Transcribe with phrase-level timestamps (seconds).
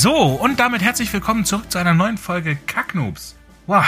[0.00, 3.36] So, und damit herzlich willkommen zurück zu einer neuen Folge Kacknoobs.
[3.66, 3.84] Wow,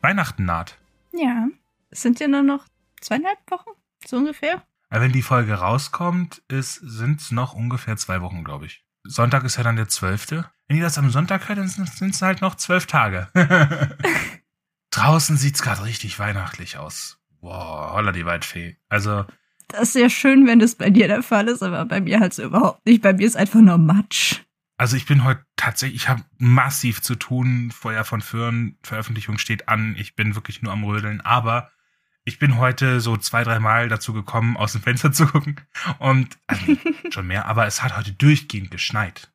[0.00, 0.76] Weihnachten naht.
[1.12, 1.46] Ja,
[1.88, 2.66] es sind ja nur noch
[3.00, 3.70] zweieinhalb Wochen,
[4.04, 4.64] so ungefähr.
[4.88, 8.84] Aber wenn die Folge rauskommt, sind es noch ungefähr zwei Wochen, glaube ich.
[9.04, 10.50] Sonntag ist ja dann der zwölfte.
[10.66, 13.28] Wenn ihr das am Sonntag hört, dann sind es halt noch zwölf Tage.
[14.90, 17.20] Draußen sieht's gerade richtig weihnachtlich aus.
[17.40, 18.78] Wow, holla die Waldfee.
[18.88, 19.26] Also.
[19.68, 22.34] Das ist sehr schön, wenn das bei dir der Fall ist, aber bei mir halt
[22.34, 23.00] so überhaupt nicht.
[23.00, 24.40] Bei mir ist einfach nur Matsch.
[24.80, 27.70] Also ich bin heute tatsächlich, ich habe massiv zu tun.
[27.70, 29.94] Feuer von Föhren, Veröffentlichung steht an.
[29.98, 31.20] Ich bin wirklich nur am Rödeln.
[31.20, 31.70] Aber
[32.24, 35.60] ich bin heute so zwei, drei Mal dazu gekommen, aus dem Fenster zu gucken.
[35.98, 36.78] Und also
[37.10, 39.30] schon mehr, aber es hat heute durchgehend geschneit.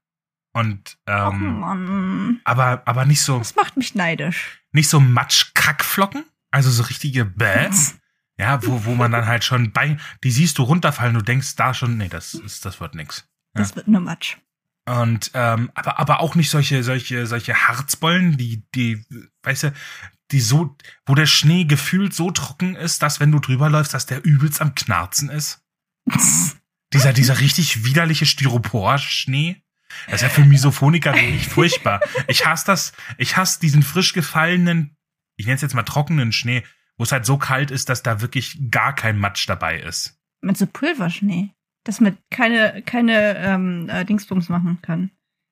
[0.52, 2.42] Und ähm, oh Mann.
[2.44, 3.38] aber aber nicht so.
[3.38, 4.64] Das macht mich neidisch.
[4.72, 8.00] Nicht so Matsch-Kackflocken, also so richtige Bäds.
[8.38, 11.74] Ja, wo, wo man dann halt schon bei, die siehst du runterfallen, du denkst da
[11.74, 13.30] schon, nee, das ist, das wird nix.
[13.56, 13.62] Ja.
[13.62, 14.36] Das wird nur Matsch.
[14.86, 19.04] Und ähm, aber aber auch nicht solche solche solche Harzbollen, die die
[19.42, 19.74] weißt du,
[20.32, 20.78] die so
[21.08, 24.62] wo der Schnee gefühlt so trocken ist, dass wenn du drüber läufst, dass der übelst
[24.62, 25.64] am Knarzen ist.
[26.94, 29.64] dieser dieser richtig widerliche Styropor-Schnee.
[30.06, 32.02] Das ist ja für Misophoniker wirklich furchtbar.
[32.28, 32.94] Ich hasse das.
[33.18, 34.96] Ich hasse diesen frisch gefallenen,
[35.36, 36.64] ich nenne es jetzt mal trockenen Schnee,
[36.98, 40.20] wo es halt so kalt ist, dass da wirklich gar kein Matsch dabei ist.
[40.42, 41.55] Mit so Pulverschnee
[41.86, 45.12] dass man keine, keine ähm, äh, Dingsbums machen kann.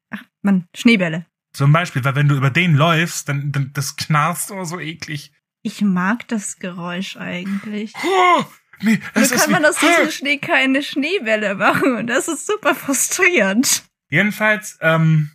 [0.10, 1.26] Ach, man, Schneebälle.
[1.54, 5.32] Zum Beispiel, weil wenn du über den läufst, dann, dann das knarzt oder so eklig.
[5.62, 7.94] Ich mag das Geräusch eigentlich.
[8.04, 8.44] Oh,
[8.82, 12.76] nee, das so kann man aus diesem Schnee keine Schneebälle machen und das ist super
[12.76, 13.84] frustrierend.
[14.10, 15.32] Jedenfalls, ähm,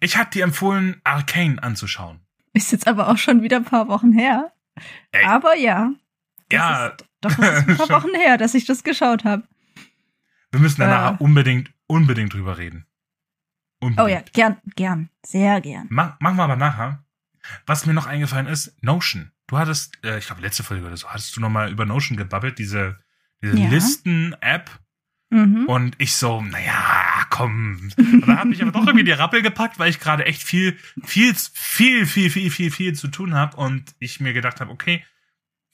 [0.00, 2.20] ich hatte dir empfohlen, Arcane anzuschauen.
[2.54, 4.52] Ist jetzt aber auch schon wieder ein paar Wochen her.
[5.12, 5.24] Ey.
[5.24, 5.92] Aber ja.
[6.50, 6.88] Ja.
[6.88, 9.46] Ist, doch, das ist ein paar Wochen her, dass ich das geschaut habe.
[10.50, 11.22] Wir müssen danach äh.
[11.22, 12.86] unbedingt, unbedingt drüber reden.
[13.80, 14.00] Unbedingt.
[14.00, 15.86] Oh ja, gern, gern, sehr gern.
[15.90, 17.04] Mach, machen wir aber nachher.
[17.66, 19.32] Was mir noch eingefallen ist, Notion.
[19.46, 22.16] Du hattest, äh, ich glaube, letzte Folge oder so, hattest du noch mal über Notion
[22.16, 22.98] gebabbelt, diese,
[23.42, 23.68] diese ja.
[23.68, 24.70] Listen-App.
[25.30, 25.66] Mhm.
[25.66, 27.90] Und ich so, naja, komm.
[27.96, 30.76] Und dann hat mich aber doch irgendwie die Rappel gepackt, weil ich gerade echt viel,
[31.04, 35.04] viel, viel, viel, viel, viel, viel zu tun habe und ich mir gedacht habe, okay,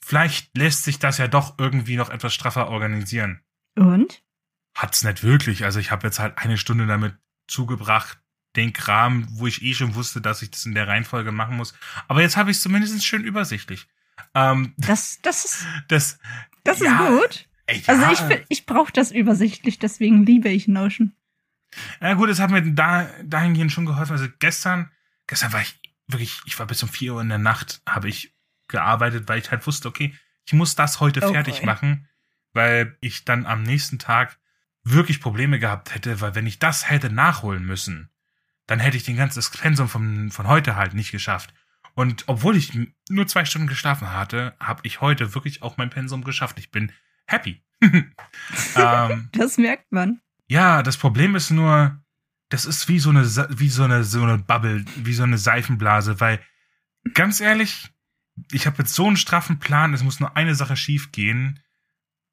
[0.03, 3.41] vielleicht lässt sich das ja doch irgendwie noch etwas straffer organisieren.
[3.75, 4.24] Und?
[4.75, 5.63] Hat's nicht wirklich.
[5.63, 7.15] Also ich habe jetzt halt eine Stunde damit
[7.47, 8.19] zugebracht,
[8.55, 11.73] den Kram, wo ich eh schon wusste, dass ich das in der Reihenfolge machen muss.
[12.07, 13.87] Aber jetzt habe ich es zumindest schön übersichtlich.
[14.33, 16.19] Ähm, das, das ist, das,
[16.63, 17.49] das ja, ist gut.
[17.67, 17.93] Ey, ja.
[17.93, 21.15] Also ich, ich brauche das übersichtlich, deswegen liebe ich Notion.
[21.99, 24.13] Ja gut, es hat mir da dahingehend schon geholfen.
[24.13, 24.91] Also gestern,
[25.27, 28.33] gestern war ich wirklich, ich war bis um vier Uhr in der Nacht, habe ich
[28.67, 30.15] gearbeitet, weil ich halt wusste, okay,
[30.45, 31.65] ich muss das heute oh fertig boy.
[31.65, 32.07] machen,
[32.53, 34.37] weil ich dann am nächsten Tag
[34.85, 38.09] wirklich Probleme gehabt hätte, weil wenn ich das hätte nachholen müssen,
[38.67, 41.53] dann hätte ich den ganzen Pensum von, von heute halt nicht geschafft.
[41.95, 42.77] Und obwohl ich
[43.09, 46.59] nur zwei Stunden geschlafen hatte, habe ich heute wirklich auch mein Pensum geschafft.
[46.59, 46.91] Ich bin
[47.25, 47.63] happy.
[47.81, 50.21] ähm, das merkt man.
[50.47, 51.99] Ja, das Problem ist nur,
[52.49, 53.23] das ist wie so eine,
[53.59, 56.39] wie so eine, so eine Bubble, wie so eine Seifenblase, weil
[57.13, 57.89] ganz ehrlich,
[58.51, 61.59] ich habe jetzt so einen straffen Plan, es muss nur eine Sache schief gehen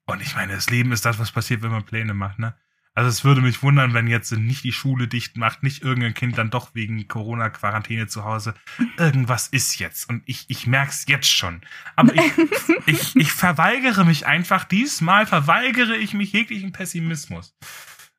[0.05, 2.55] und ich meine, das Leben ist das, was passiert, wenn man Pläne macht, ne?
[2.95, 6.37] Also es würde mich wundern, wenn jetzt nicht die Schule dicht macht, nicht irgendein Kind
[6.37, 8.53] dann doch wegen Corona-Quarantäne zu Hause.
[8.97, 11.61] Irgendwas ist jetzt und ich, ich merk's jetzt schon.
[11.95, 12.31] Aber ich,
[12.85, 17.55] ich, ich verweigere mich einfach, diesmal verweigere ich mich jeglichen Pessimismus.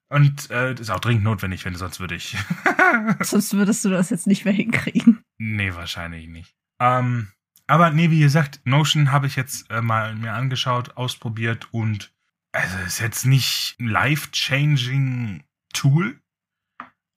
[0.08, 2.36] Und äh, das ist auch dringend notwendig, wenn sonst würde ich.
[3.20, 5.22] sonst würdest du das jetzt nicht mehr hinkriegen.
[5.38, 6.52] Nee, wahrscheinlich nicht.
[6.80, 7.28] Ähm,
[7.66, 12.12] aber nee, wie gesagt, Notion habe ich jetzt äh, mal mir angeschaut, ausprobiert und
[12.52, 16.20] also ist jetzt nicht ein life-changing Tool,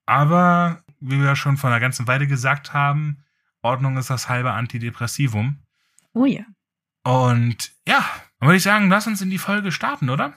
[0.05, 3.23] aber wie wir ja schon vor einer ganzen Weile gesagt haben,
[3.61, 5.59] Ordnung ist das halbe Antidepressivum.
[6.13, 6.45] Oh ja.
[7.03, 8.03] Und ja,
[8.39, 10.33] dann würde ich sagen, lass uns in die Folge starten, oder?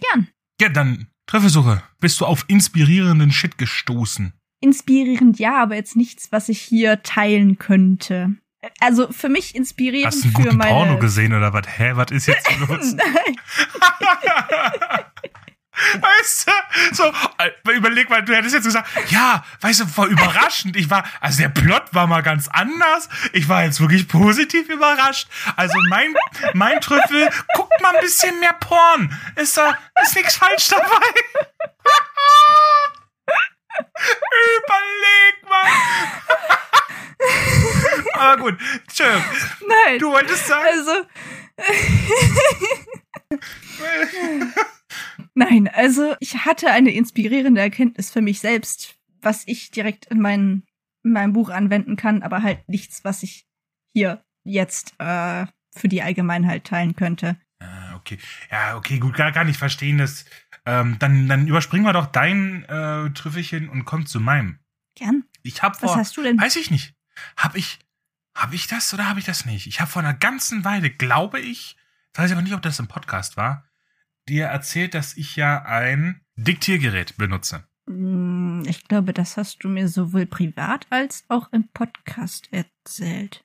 [0.00, 0.28] Gern.
[0.60, 1.82] Ja, dann Treffersuche.
[2.00, 4.32] Bist du auf inspirierenden Shit gestoßen?
[4.60, 8.36] Inspirierend ja, aber jetzt nichts, was ich hier teilen könnte
[8.80, 11.66] also für mich inspirierend Hast du einen für guten meine Porno gesehen oder was?
[11.66, 12.94] Hä, was ist jetzt los?
[12.94, 13.36] Nein.
[16.00, 16.52] Weißt du?
[16.94, 20.76] So, äh, überleg mal, du hättest jetzt gesagt, ja, weißt du, voll überraschend.
[20.76, 23.08] Ich war, also der Plot war mal ganz anders.
[23.32, 25.28] Ich war jetzt wirklich positiv überrascht.
[25.56, 26.14] Also mein,
[26.52, 29.18] mein Trüffel, guckt mal ein bisschen mehr Porn.
[29.36, 30.86] Ist da, ist nichts falsch dabei.
[34.58, 35.66] Überleg mal.
[38.14, 38.58] Aber gut,
[38.92, 39.22] schön.
[39.66, 39.98] Nein.
[39.98, 40.64] Du wolltest sagen.
[40.66, 40.92] Also.
[45.34, 50.64] Nein, also ich hatte eine inspirierende Erkenntnis für mich selbst, was ich direkt in, mein,
[51.04, 53.46] in meinem Buch anwenden kann, aber halt nichts, was ich
[53.94, 57.36] hier jetzt äh, für die Allgemeinheit teilen könnte.
[57.60, 58.18] Ah, okay.
[58.50, 60.24] Ja, okay, gut, gar, gar nicht verstehen das.
[60.66, 64.58] Ähm, dann, dann überspringen wir doch dein äh, Trüffelchen und kommen zu meinem.
[64.94, 65.24] Gern.
[65.42, 66.40] Ich hab Was vor, hast du denn?
[66.40, 66.94] weiß ich nicht.
[67.36, 67.78] Hab ich,
[68.34, 69.66] hab ich das oder hab ich das nicht?
[69.66, 71.76] Ich habe vor einer ganzen Weile, glaube ich,
[72.14, 73.64] weiß ich aber nicht, ob das im Podcast war,
[74.28, 77.64] dir erzählt, dass ich ja ein Diktiergerät benutze.
[77.88, 83.44] Hm, Ich glaube, das hast du mir sowohl privat als auch im Podcast erzählt.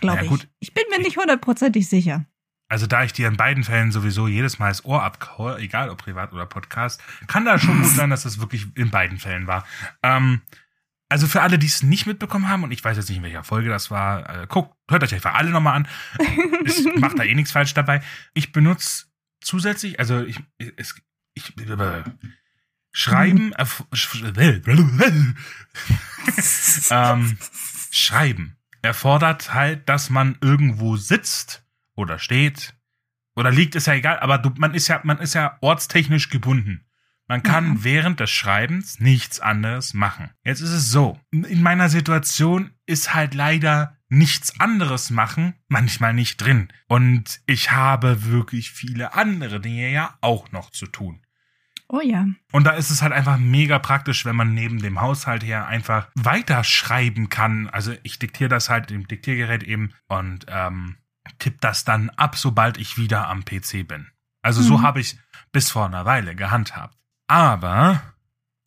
[0.00, 0.28] Glaube Ja, ich.
[0.28, 0.48] gut.
[0.60, 2.24] Ich bin mir nicht hundertprozentig sicher.
[2.68, 5.98] Also da ich dir in beiden Fällen sowieso jedes Mal das Ohr abkaue, egal ob
[5.98, 9.66] privat oder Podcast, kann da schon gut sein, dass das wirklich in beiden Fällen war.
[10.02, 10.40] Ähm,
[11.14, 13.44] also für alle, die es nicht mitbekommen haben, und ich weiß jetzt nicht, in welcher
[13.44, 15.88] Folge das war, äh, guckt, hört euch einfach alle nochmal an.
[16.66, 18.02] Ich mache da eh nichts falsch dabei.
[18.32, 19.04] Ich benutze
[19.40, 20.40] zusätzlich, also ich,
[20.76, 20.96] es,
[21.34, 22.02] ich, äh,
[22.90, 24.32] Schreiben, erf- sch-
[26.90, 27.38] ähm,
[27.92, 31.64] Schreiben erfordert halt, dass man irgendwo sitzt
[31.94, 32.74] oder steht
[33.36, 36.84] oder liegt, ist ja egal, aber du, man ist ja, man ist ja ortstechnisch gebunden.
[37.26, 37.84] Man kann Ja.
[37.84, 40.30] während des Schreibens nichts anderes machen.
[40.44, 46.36] Jetzt ist es so, in meiner Situation ist halt leider nichts anderes machen manchmal nicht
[46.36, 46.68] drin.
[46.86, 51.20] Und ich habe wirklich viele andere Dinge ja auch noch zu tun.
[51.88, 52.26] Oh ja.
[52.52, 56.08] Und da ist es halt einfach mega praktisch, wenn man neben dem Haushalt her einfach
[56.14, 57.68] weiterschreiben kann.
[57.68, 60.96] Also ich diktiere das halt im Diktiergerät eben und ähm,
[61.38, 64.06] tippe das dann ab, sobald ich wieder am PC bin.
[64.42, 64.82] Also so Mhm.
[64.82, 65.18] habe ich
[65.52, 66.96] bis vor einer Weile gehandhabt.
[67.26, 68.14] Aber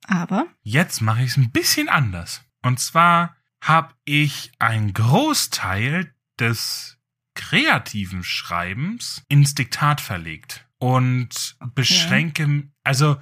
[0.07, 0.47] Aber.
[0.63, 2.43] jetzt mache ich es ein bisschen anders.
[2.61, 6.97] Und zwar habe ich einen Großteil des
[7.35, 13.17] kreativen Schreibens ins Diktat verlegt und beschränke, also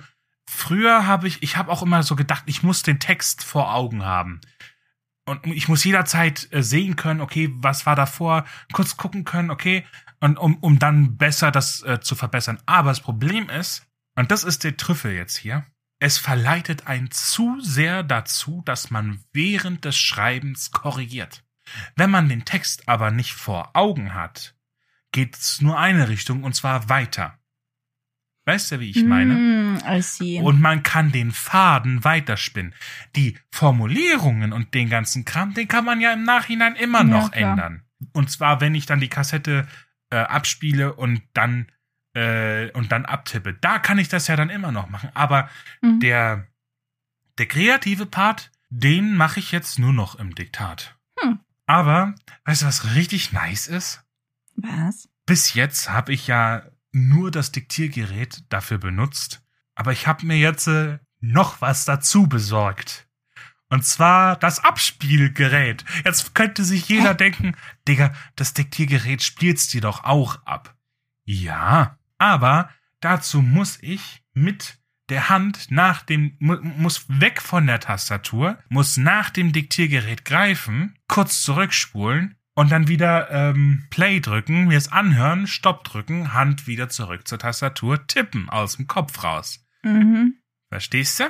[0.48, 4.04] früher habe ich, ich habe auch immer so gedacht, ich muss den Text vor Augen
[4.06, 4.42] haben.
[5.28, 9.84] Und ich muss jederzeit äh, sehen können, okay, was war davor, kurz gucken können, okay,
[10.20, 12.60] und um, um dann besser das äh, zu verbessern.
[12.68, 15.66] Aber das Problem ist, und das ist der Trüffel jetzt hier,
[16.00, 21.44] es verleitet einen zu sehr dazu, dass man während des Schreibens korrigiert.
[21.96, 24.56] Wenn man den Text aber nicht vor Augen hat,
[25.12, 27.40] geht es nur eine Richtung und zwar weiter.
[28.46, 29.34] Weißt du, wie ich meine?
[29.34, 30.44] Mm.
[30.44, 32.76] Und man kann den Faden weiterspinnen.
[33.16, 37.32] Die Formulierungen und den ganzen Kram, den kann man ja im Nachhinein immer Ja, noch
[37.32, 37.52] klar.
[37.52, 37.84] ändern.
[38.14, 39.68] Und zwar, wenn ich dann die Kassette
[40.12, 41.72] äh, abspiele und dann
[42.16, 43.54] äh, und dann abtippe.
[43.54, 45.10] Da kann ich das ja dann immer noch machen.
[45.14, 45.50] Aber
[45.82, 46.00] Mhm.
[46.00, 46.48] der
[47.38, 50.98] der kreative Part, den mache ich jetzt nur noch im Diktat.
[51.20, 51.40] Hm.
[51.66, 52.16] Aber
[52.46, 54.02] weißt du, was richtig nice ist?
[54.56, 55.10] Was?
[55.26, 56.64] bis jetzt habe ich ja
[56.94, 59.42] nur das Diktiergerät dafür benutzt,
[59.74, 63.08] aber ich habe mir jetzt äh, noch was dazu besorgt.
[63.70, 65.84] Und zwar das Abspielgerät.
[66.06, 67.58] Jetzt könnte sich jeder denken,
[67.88, 70.78] Digga, das Diktiergerät spielst dir doch auch ab.
[71.26, 72.70] Ja, aber
[73.00, 74.80] dazu muss ich mit
[75.10, 80.98] der Hand nach dem, mu muss weg von der Tastatur, muss nach dem Diktiergerät greifen,
[81.08, 86.90] kurz zurückspulen und dann wieder ähm, Play drücken, mir es anhören, Stopp drücken, Hand wieder
[86.90, 89.64] zurück zur Tastatur, tippen aus dem Kopf raus.
[89.84, 90.36] Mhm.
[90.70, 91.26] Verstehst du?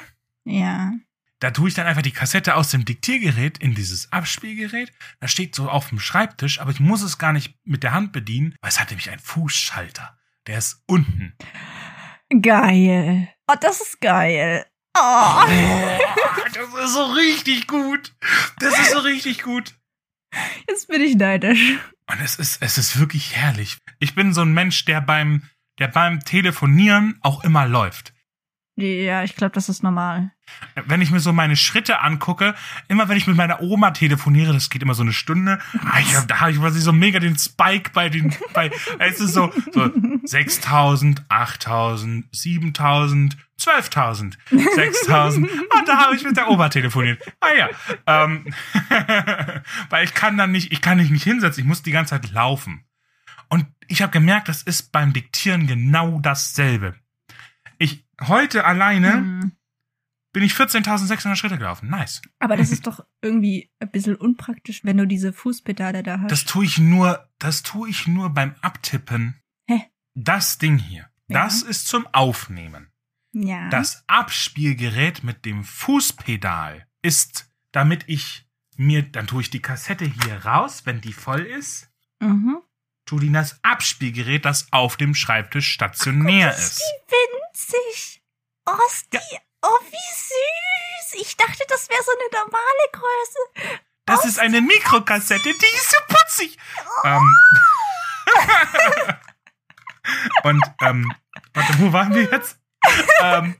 [0.46, 0.94] Ja.
[1.40, 4.94] Da tue ich dann einfach die Kassette aus dem Diktiergerät in dieses Abspielgerät.
[5.20, 8.14] Das steht so auf dem Schreibtisch, aber ich muss es gar nicht mit der Hand
[8.14, 10.18] bedienen, weil es hat nämlich einen Fußschalter.
[10.48, 11.36] Der ist unten.
[12.42, 13.30] Geil.
[13.48, 14.66] Oh, das ist geil.
[14.98, 15.02] Oh.
[15.02, 16.00] Oh,
[16.54, 18.14] das ist so richtig gut.
[18.60, 19.76] Das ist so richtig gut.
[20.70, 21.78] Jetzt bin ich neidisch.
[22.08, 23.78] Und es ist, es ist wirklich herrlich.
[24.00, 25.50] Ich bin so ein Mensch, der beim,
[25.80, 28.14] der beim Telefonieren auch immer läuft.
[28.78, 30.32] Ja, ich glaube, das ist normal.
[30.86, 32.56] Wenn ich mir so meine Schritte angucke,
[32.90, 36.14] immer wenn ich mit meiner Oma telefoniere, das geht immer so eine Stunde, ah, ich
[36.16, 39.54] hab, da habe ich quasi so mega den Spike bei den, bei, es ist so,
[39.72, 39.90] so
[40.26, 45.38] 6000, 8000, 7000, 12.000, 6.000.
[45.38, 47.24] Und da habe ich mit der Oma telefoniert.
[47.40, 47.70] Ah ja.
[48.06, 48.54] Ähm,
[49.90, 52.32] weil ich kann dann nicht, ich kann mich nicht hinsetzen, ich muss die ganze Zeit
[52.32, 52.84] laufen.
[53.48, 56.96] Und ich habe gemerkt, das ist beim Diktieren genau dasselbe.
[58.22, 59.52] Heute alleine Hm.
[60.34, 61.90] bin ich 14.600 Schritte gelaufen.
[61.90, 62.22] Nice.
[62.40, 66.32] Aber das ist doch irgendwie ein bisschen unpraktisch, wenn du diese Fußpedale da hast.
[66.32, 69.42] Das tue ich nur, das tue ich nur beim Abtippen.
[69.68, 69.82] Hä?
[70.14, 71.10] Das Ding hier.
[71.28, 71.44] Ja.
[71.44, 72.92] Das ist zum Aufnehmen.
[73.34, 73.70] ja.
[73.70, 80.46] Das Abspielgerät mit dem Fußpedal ist, damit ich mir, dann tue ich die Kassette hier
[80.46, 81.90] raus, wenn die voll ist,
[82.22, 82.60] Mhm.
[83.08, 86.82] Das Abspielgerät, das auf dem Schreibtisch stationär Guck, ist ist.
[86.82, 88.22] die winzig.
[88.66, 91.22] Oh, ist die, oh, wie süß.
[91.22, 93.82] Ich dachte, das wäre so eine normale Größe.
[94.06, 96.58] Das ist eine Mikrokassette, die ist so putzig.
[97.04, 97.36] Ähm,
[100.44, 101.14] und, ähm,
[101.54, 102.60] warte, wo waren wir jetzt?
[103.22, 103.56] ähm,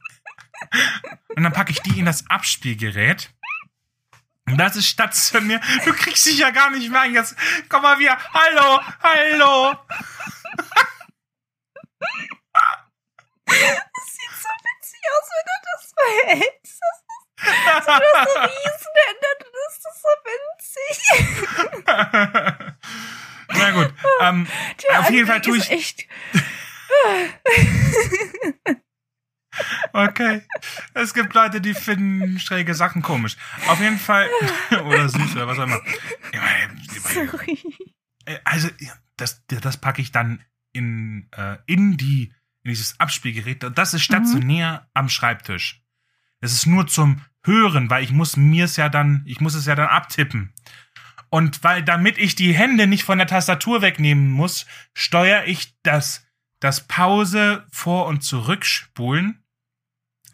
[1.36, 3.34] und dann packe ich die in das Abspielgerät.
[4.46, 5.60] Das ist stationär.
[5.86, 7.14] Du kriegst dich ja gar nicht mehr ein.
[7.14, 7.36] Jetzt
[7.68, 8.16] komm mal wieder.
[8.34, 9.76] Hallo, hallo.
[13.48, 13.58] Das
[14.14, 16.80] sieht so witzig aus, wenn du das verhältst.
[17.38, 20.96] Das ist, du hast so Riesenhände, das ist so winzig.
[23.50, 23.92] Na gut.
[24.22, 24.48] Ähm,
[24.98, 26.08] Auf jeden Fall tue ich- echt.
[29.94, 30.42] okay.
[30.94, 33.38] Es gibt Leute, die finden schräge Sachen komisch.
[33.68, 34.30] Auf jeden Fall.
[34.86, 35.82] oder süß oder was auch immer.
[37.14, 37.60] Sorry.
[38.26, 38.70] Äh, Also,
[39.18, 40.44] das, das packe ich dann
[40.74, 42.34] in, äh, in die,
[42.64, 43.66] in dieses Abspielgerät.
[43.76, 45.82] Das ist stationär am Schreibtisch.
[46.42, 49.66] Es ist nur zum Hören, weil ich muss mir es ja dann, ich muss es
[49.66, 50.54] ja dann abtippen.
[51.30, 56.26] Und weil, damit ich die Hände nicht von der Tastatur wegnehmen muss, steuere ich das,
[56.60, 59.44] das Pause vor- und zurückspulen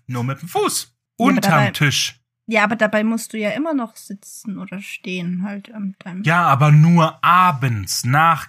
[0.07, 0.93] nur mit dem Fuß.
[1.19, 2.17] Ja, Unterm dabei- Tisch.
[2.47, 6.23] Ja, aber dabei musst du ja immer noch sitzen oder stehen halt am deinem.
[6.23, 8.47] Ja, aber nur abends, nach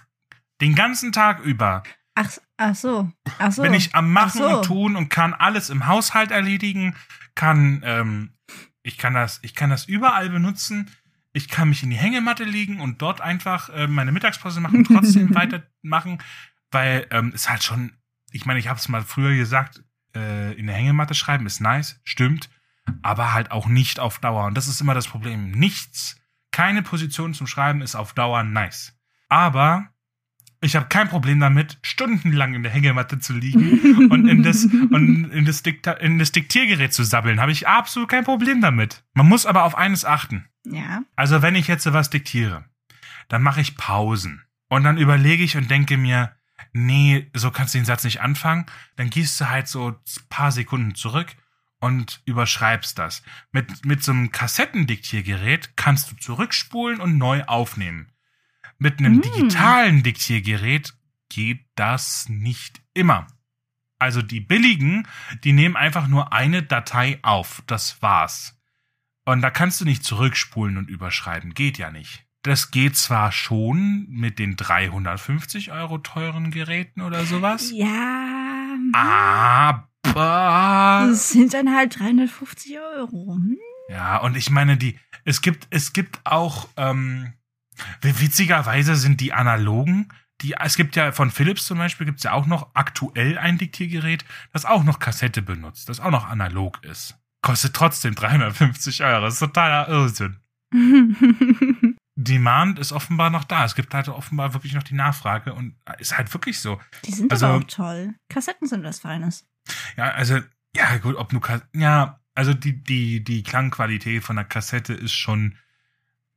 [0.61, 1.83] den ganzen Tag über.
[2.15, 3.11] Ach, ach so.
[3.39, 3.61] Ach so.
[3.61, 4.57] bin ich am Machen Ach so.
[4.57, 6.95] und Tun und kann alles im Haushalt erledigen,
[7.35, 8.33] kann, ähm,
[8.81, 10.89] ich kann das, ich kann das überall benutzen.
[11.31, 14.85] Ich kann mich in die Hängematte legen und dort einfach äh, meine Mittagspause machen und
[14.87, 16.19] trotzdem weitermachen,
[16.71, 17.93] weil ähm, ist halt schon,
[18.31, 19.83] ich meine, ich habe es mal früher gesagt,
[20.15, 22.49] äh, in der Hängematte schreiben ist nice, stimmt,
[23.01, 24.45] aber halt auch nicht auf Dauer.
[24.45, 25.51] Und das ist immer das Problem.
[25.51, 28.97] Nichts, keine Position zum Schreiben ist auf Dauer nice.
[29.29, 29.89] Aber
[30.61, 35.31] ich habe kein Problem damit, stundenlang in der Hängematte zu liegen und in das, und
[35.31, 37.41] in das, Dikta in das Diktiergerät zu sabbeln.
[37.41, 39.03] Habe ich absolut kein Problem damit.
[39.13, 40.45] Man muss aber auf eines achten.
[40.65, 41.03] Ja.
[41.15, 42.65] Also wenn ich jetzt was diktiere,
[43.27, 44.43] dann mache ich Pausen.
[44.69, 46.31] Und dann überlege ich und denke mir,
[46.71, 48.65] nee, so kannst du den Satz nicht anfangen.
[48.95, 49.95] Dann gehst du halt so ein
[50.29, 51.35] paar Sekunden zurück
[51.79, 53.23] und überschreibst das.
[53.51, 58.11] Mit, mit so einem Kassettendiktiergerät kannst du zurückspulen und neu aufnehmen.
[58.77, 59.21] Mit einem Mm.
[59.21, 60.93] digitalen Diktiergerät
[61.29, 63.27] geht das nicht immer.
[63.99, 65.07] Also die billigen,
[65.43, 67.63] die nehmen einfach nur eine Datei auf.
[67.67, 68.59] Das war's.
[69.25, 71.53] Und da kannst du nicht zurückspulen und überschreiben.
[71.53, 72.22] Geht ja nicht.
[72.43, 77.71] Das geht zwar schon mit den 350 Euro teuren Geräten oder sowas.
[77.73, 78.75] Ja.
[78.93, 81.07] Aber.
[81.07, 83.35] Das sind dann halt 350 Euro.
[83.35, 83.57] Hm?
[83.89, 87.31] Ja, und ich meine, die, es gibt, es gibt auch, ähm,
[88.01, 90.09] witzigerweise sind die analogen,
[90.41, 93.57] die, es gibt ja von Philips zum Beispiel, gibt es ja auch noch aktuell ein
[93.57, 97.15] Diktiergerät, das auch noch Kassette benutzt, das auch noch analog ist.
[97.41, 99.21] Kostet trotzdem 350 Euro.
[99.21, 100.39] Das ist totaler Irrsinn.
[102.15, 103.65] Demand ist offenbar noch da.
[103.65, 106.79] Es gibt halt offenbar wirklich noch die Nachfrage und ist halt wirklich so.
[107.05, 108.13] Die sind Also- aber auch toll.
[108.29, 109.47] Kassetten sind was Feines.
[109.97, 110.39] Ja, also,
[110.75, 115.13] ja, gut, ob du, Kas- ja, also die, die, die Klangqualität von der Kassette ist
[115.13, 115.57] schon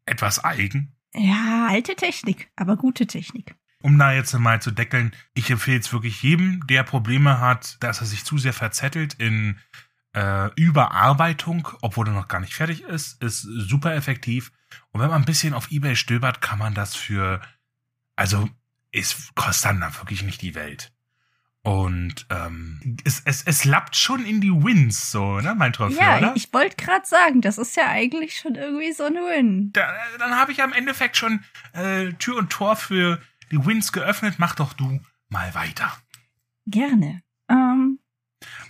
[0.06, 0.92] etwas eigen.
[1.14, 3.54] Ja, alte Technik, aber gute Technik.
[3.83, 8.00] Um da jetzt mal zu deckeln, ich empfehle es wirklich jedem, der Probleme hat, dass
[8.00, 9.59] er sich zu sehr verzettelt in
[10.16, 14.50] äh, Überarbeitung, obwohl er noch gar nicht fertig ist, ist super effektiv.
[14.90, 17.40] Und wenn man ein bisschen auf Ebay stöbert, kann man das für,
[18.16, 18.49] also
[18.92, 20.92] es kostet dann wirklich nicht die Welt.
[21.62, 26.18] Und ähm, es, es, es lappt schon in die Wins, so, ne, mein Trophäe, ja,
[26.18, 26.32] oder?
[26.37, 29.73] ich wollte gerade sagen, das ist ja eigentlich schon irgendwie so ein Win.
[29.73, 33.20] da, dann habe ich am Endeffekt schon äh, Tür und Tor für
[33.50, 34.37] die Wins geöffnet.
[34.38, 35.92] Mach doch du mal weiter.
[36.66, 37.20] Gerne.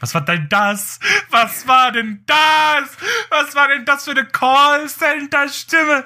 [0.01, 0.99] Was war denn das?
[1.31, 2.97] Was war denn das?
[3.31, 6.05] Was war denn das für eine Callcenter-Stimme?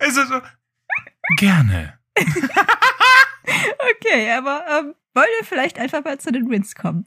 [0.00, 0.40] Ist es so?
[1.36, 1.98] Gerne.
[2.16, 7.06] okay, aber ähm, wollen wir vielleicht einfach mal zu den Wins kommen?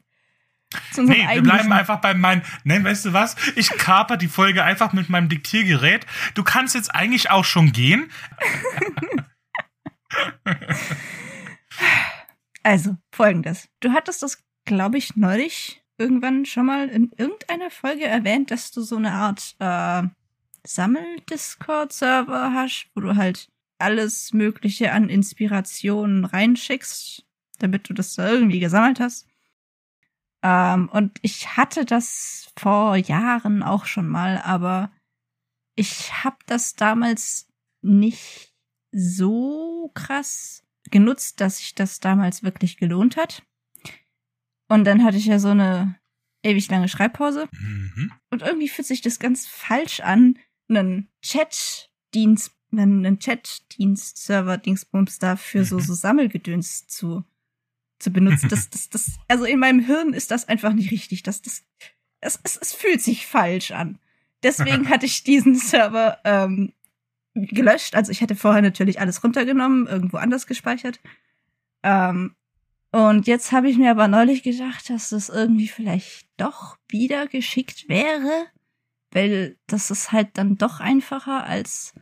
[0.94, 2.44] Zu Nee, wir bleiben einfach bei meinem.
[2.64, 3.36] Nee, weißt du was?
[3.56, 6.06] Ich kaper die Folge einfach mit meinem Diktiergerät.
[6.36, 8.12] Du kannst jetzt eigentlich auch schon gehen.
[12.64, 13.70] Also, folgendes.
[13.80, 18.82] Du hattest das, glaube ich, neulich irgendwann schon mal in irgendeiner Folge erwähnt, dass du
[18.82, 20.04] so eine Art äh,
[20.66, 27.26] Sammel-Discord-Server hast, wo du halt alles Mögliche an Inspirationen reinschickst,
[27.60, 29.28] damit du das irgendwie gesammelt hast.
[30.42, 34.92] Ähm, und ich hatte das vor Jahren auch schon mal, aber
[35.76, 37.48] ich habe das damals
[37.82, 38.54] nicht
[38.92, 43.44] so krass genutzt, dass sich das damals wirklich gelohnt hat.
[44.70, 46.00] Und dann hatte ich ja so eine
[46.44, 47.50] ewig lange Schreibpause.
[47.52, 48.12] Mhm.
[48.30, 50.38] Und irgendwie fühlt sich das ganz falsch an,
[50.70, 55.82] einen Chat-Dienst, einen Chat-Dienst-Server-Dingsbums da für so, Mhm.
[55.82, 57.24] so Sammelgedöns zu,
[57.98, 58.50] zu benutzen.
[58.50, 61.24] Das, das, das, also in meinem Hirn ist das einfach nicht richtig.
[61.24, 61.64] Das, das,
[62.22, 63.98] es, es, es fühlt sich falsch an.
[64.44, 66.74] Deswegen hatte ich diesen Server ähm,
[67.34, 67.96] gelöscht.
[67.96, 71.00] Also ich hatte vorher natürlich alles runtergenommen, irgendwo anders gespeichert.
[71.84, 72.36] Ähm,
[72.92, 77.88] und jetzt habe ich mir aber neulich gedacht, dass das irgendwie vielleicht doch wieder geschickt
[77.88, 78.48] wäre,
[79.12, 81.94] weil das ist halt dann doch einfacher als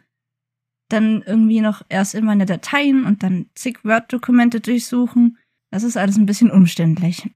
[0.89, 5.37] dann irgendwie noch erst in meine Dateien und dann zig Word-Dokumente durchsuchen.
[5.69, 7.29] Das ist alles ein bisschen umständlich.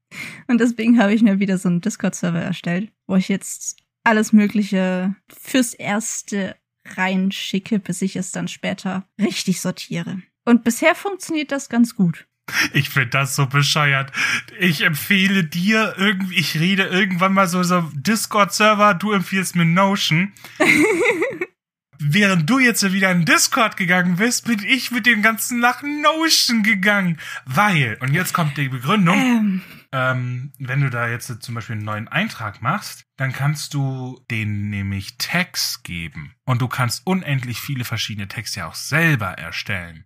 [0.48, 5.16] Und deswegen habe ich mir wieder so einen Discord-Server erstellt, wo ich jetzt alles Mögliche
[5.28, 6.56] fürs Erste
[6.86, 10.22] reinschicke, bis ich es dann später richtig sortiere.
[10.46, 12.28] Und bisher funktioniert das ganz gut.
[12.74, 14.12] Ich finde das so bescheuert.
[14.60, 20.34] Ich empfehle dir irgendwie, ich rede irgendwann mal so, so Discord-Server, du empfiehlst mir Notion.
[22.04, 26.64] Während du jetzt wieder in Discord gegangen bist, bin ich mit dem ganzen nach Notion
[26.64, 27.20] gegangen.
[27.46, 29.62] Weil, und jetzt kommt die Begründung, Ähm,
[29.94, 34.70] ähm, wenn du da jetzt zum Beispiel einen neuen Eintrag machst, dann kannst du denen
[34.70, 36.34] nämlich Tags geben.
[36.46, 40.06] Und du kannst unendlich viele verschiedene Tags ja auch selber erstellen.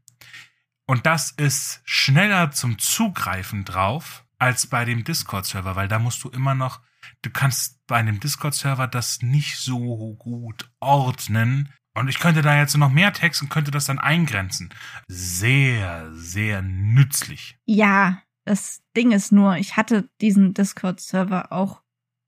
[0.87, 6.29] Und das ist schneller zum Zugreifen drauf als bei dem Discord-Server, weil da musst du
[6.29, 6.81] immer noch,
[7.21, 11.69] du kannst bei einem Discord-Server das nicht so gut ordnen.
[11.93, 14.73] Und ich könnte da jetzt noch mehr Tags und könnte das dann eingrenzen.
[15.07, 17.57] Sehr, sehr nützlich.
[17.65, 21.81] ja, das Ding ist nur, ich hatte diesen Discord-Server auch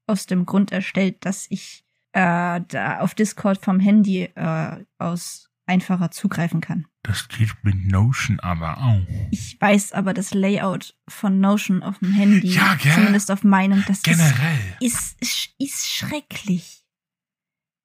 [0.08, 6.12] aus dem Grund erstellt, dass ich äh, da auf Discord vom Handy äh, aus einfacher
[6.12, 6.88] zugreifen kann.
[7.03, 9.01] Das geht mit Notion aber auch.
[9.32, 12.93] Ich weiß aber das Layout von Notion auf dem Handy, Ja, gell?
[12.93, 14.60] zumindest auf meinem, das ist, Generell.
[14.80, 16.84] ist, ist, ist schrecklich.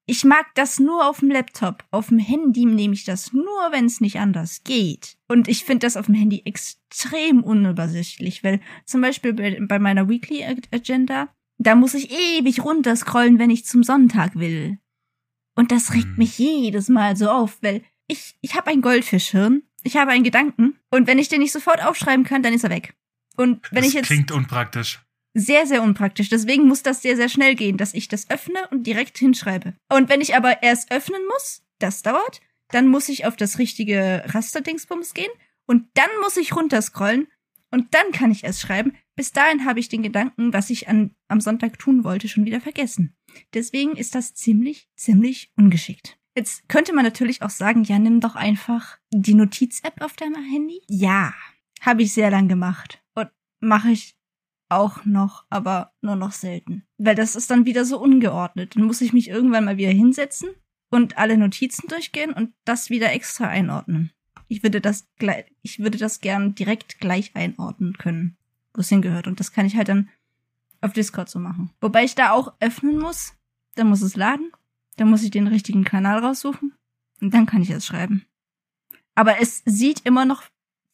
[0.06, 1.84] Ich mag das nur auf dem Laptop.
[1.92, 5.16] Auf dem Handy nehme ich das nur, wenn es nicht anders geht.
[5.28, 10.08] Und ich finde das auf dem Handy extrem unübersichtlich, weil zum Beispiel bei, bei meiner
[10.08, 14.78] Weekly Ag- Agenda, da muss ich ewig runterscrollen, wenn ich zum Sonntag will.
[15.54, 16.14] Und das regt Hm.
[16.18, 20.78] mich jedes Mal so auf, weil ich, ich habe ein Goldfischhirn, ich habe einen Gedanken
[20.90, 22.94] und wenn ich den nicht sofort aufschreiben kann, dann ist er weg.
[23.36, 25.00] Und wenn das ich jetzt klingt unpraktisch.
[25.34, 26.28] sehr, sehr unpraktisch.
[26.28, 29.74] Deswegen muss das sehr, sehr schnell gehen, dass ich das öffne und direkt hinschreibe.
[29.90, 34.24] Und wenn ich aber erst öffnen muss, das dauert, dann muss ich auf das richtige
[34.26, 35.30] Rasterdingsbums gehen
[35.66, 37.28] und dann muss ich runterscrollen
[37.70, 38.94] und dann kann ich erst schreiben.
[39.16, 42.60] Bis dahin habe ich den Gedanken, was ich an, am Sonntag tun wollte, schon wieder
[42.60, 43.14] vergessen.
[43.54, 46.18] Deswegen ist das ziemlich, ziemlich ungeschickt.
[46.34, 50.80] Jetzt könnte man natürlich auch sagen, ja, nimm doch einfach die Notiz-App auf deinem Handy.
[50.88, 51.34] Ja,
[51.80, 53.28] habe ich sehr lang gemacht und
[53.60, 54.16] mache ich
[54.70, 56.84] auch noch, aber nur noch selten.
[56.96, 58.76] Weil das ist dann wieder so ungeordnet.
[58.76, 60.48] Dann muss ich mich irgendwann mal wieder hinsetzen
[60.90, 64.12] und alle Notizen durchgehen und das wieder extra einordnen.
[64.48, 65.06] Ich würde das
[65.62, 68.36] ich würde das gern direkt gleich einordnen können,
[68.74, 69.26] wo es hingehört.
[69.26, 70.08] Und das kann ich halt dann
[70.82, 71.70] auf Discord so machen.
[71.80, 73.34] Wobei ich da auch öffnen muss.
[73.76, 74.52] Dann muss es laden.
[74.96, 76.74] Dann muss ich den richtigen Kanal raussuchen.
[77.20, 78.26] Und dann kann ich es schreiben.
[79.14, 80.42] Aber es sieht immer noch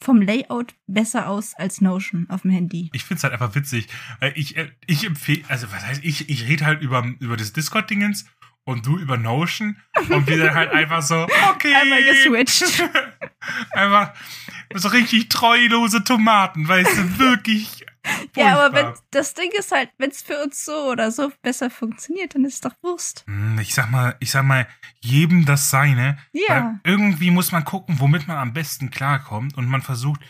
[0.00, 2.90] vom Layout besser aus als Notion auf dem Handy.
[2.92, 3.88] Ich find's halt einfach witzig.
[4.34, 8.26] Ich, äh, ich empfehle, also was heißt, ich, ich rede halt über, über das Discord-Dingens
[8.68, 11.74] und du über Notion und wir dann halt einfach so, okay.
[11.74, 12.82] Einmal geswitcht.
[13.72, 14.12] einfach
[14.74, 17.86] so richtig treulose Tomaten, weißt du, wirklich.
[18.36, 19.06] Ja, aber wenn furchtbar.
[19.10, 22.62] das Ding ist halt, wenn es für uns so oder so besser funktioniert, dann ist
[22.64, 23.24] doch Wurst.
[23.26, 24.68] Hm, Ich sag mal, ich sag mal,
[25.00, 26.18] jedem das seine.
[26.32, 26.78] Ja.
[26.84, 30.20] Weil irgendwie muss man gucken, womit man am besten klarkommt und man versucht,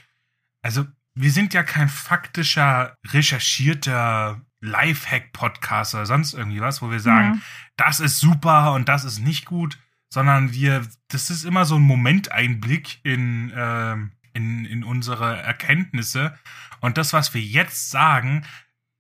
[0.63, 7.43] also wir sind ja kein faktischer, recherchierter Lifehack-Podcast oder sonst irgendwie was, wo wir sagen,
[7.77, 11.83] das ist super und das ist nicht gut, sondern wir, das ist immer so ein
[11.83, 16.35] Momenteinblick in, ähm, in, in unsere Erkenntnisse.
[16.81, 18.45] Und das, was wir jetzt sagen,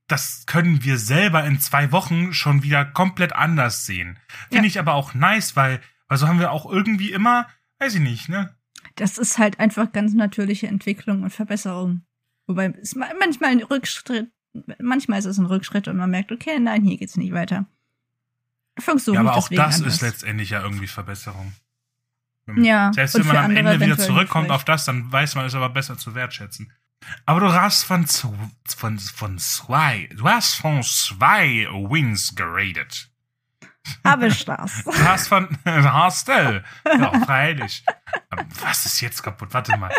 [0.06, 4.18] das können wir selber in zwei Wochen schon wieder komplett anders sehen.
[4.48, 4.68] Finde Ja.
[4.68, 7.46] ich aber auch nice, weil, weil so haben wir auch irgendwie immer,
[7.78, 8.54] weiß ich nicht, ne?
[8.94, 12.02] Das ist halt einfach ganz natürliche Entwicklung und Verbesserung.
[12.46, 14.30] Wobei es ma- manchmal ein Rückschritt,
[14.78, 17.66] manchmal ist es ein Rückschritt und man merkt, okay, nein, hier geht's nicht weiter.
[18.78, 19.94] Versuche ja, aber auch das anders.
[19.94, 21.52] ist letztendlich ja irgendwie Verbesserung.
[22.56, 25.68] Ja, Selbst wenn man am Ende wieder zurückkommt auf das, dann weiß man es aber
[25.68, 26.72] besser zu wertschätzen.
[27.26, 33.10] Aber du hast von, von, von zwei, du hast von zwei Wins geredet.
[34.04, 34.82] Habe ich das.
[34.84, 36.62] Du hast von, hast du.
[36.86, 37.84] Ja, freilich.
[38.62, 39.48] Was ist jetzt kaputt?
[39.52, 39.90] Warte mal.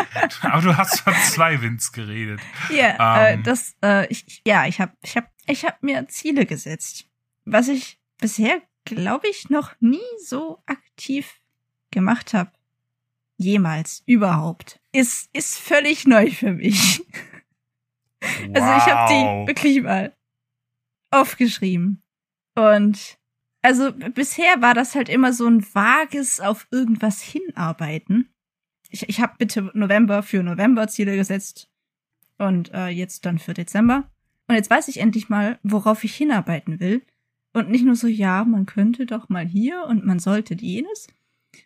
[0.42, 2.40] Aber du hast von zwei Wins geredet.
[2.70, 3.40] Ja, Ähm.
[3.40, 7.06] äh, das, äh, ich, ja, ich habe, ich habe, ich habe mir Ziele gesetzt,
[7.44, 11.40] was ich bisher, glaube ich, noch nie so aktiv
[11.90, 12.50] gemacht habe.
[13.36, 14.80] Jemals, überhaupt.
[14.92, 17.02] Ist, ist völlig neu für mich.
[18.52, 20.14] Also ich habe die wirklich mal
[21.10, 22.02] aufgeschrieben.
[22.54, 23.18] Und
[23.62, 28.30] also bisher war das halt immer so ein vages auf irgendwas hinarbeiten.
[28.88, 31.70] Ich, ich habe bitte November für November Ziele gesetzt
[32.38, 34.10] und äh, jetzt dann für Dezember.
[34.48, 37.02] Und jetzt weiß ich endlich mal, worauf ich hinarbeiten will.
[37.52, 41.08] Und nicht nur so, ja, man könnte doch mal hier und man sollte jenes,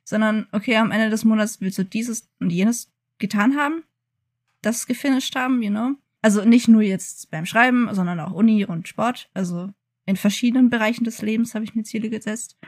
[0.02, 3.85] sondern okay, am Ende des Monats willst du dieses und jenes getan haben,
[4.62, 5.92] das gefinisht haben, you know.
[6.22, 9.28] Also nicht nur jetzt beim Schreiben, sondern auch Uni und Sport.
[9.35, 9.70] Also
[10.07, 12.59] in verschiedenen Bereichen des Lebens habe ich mir Ziele gesetzt.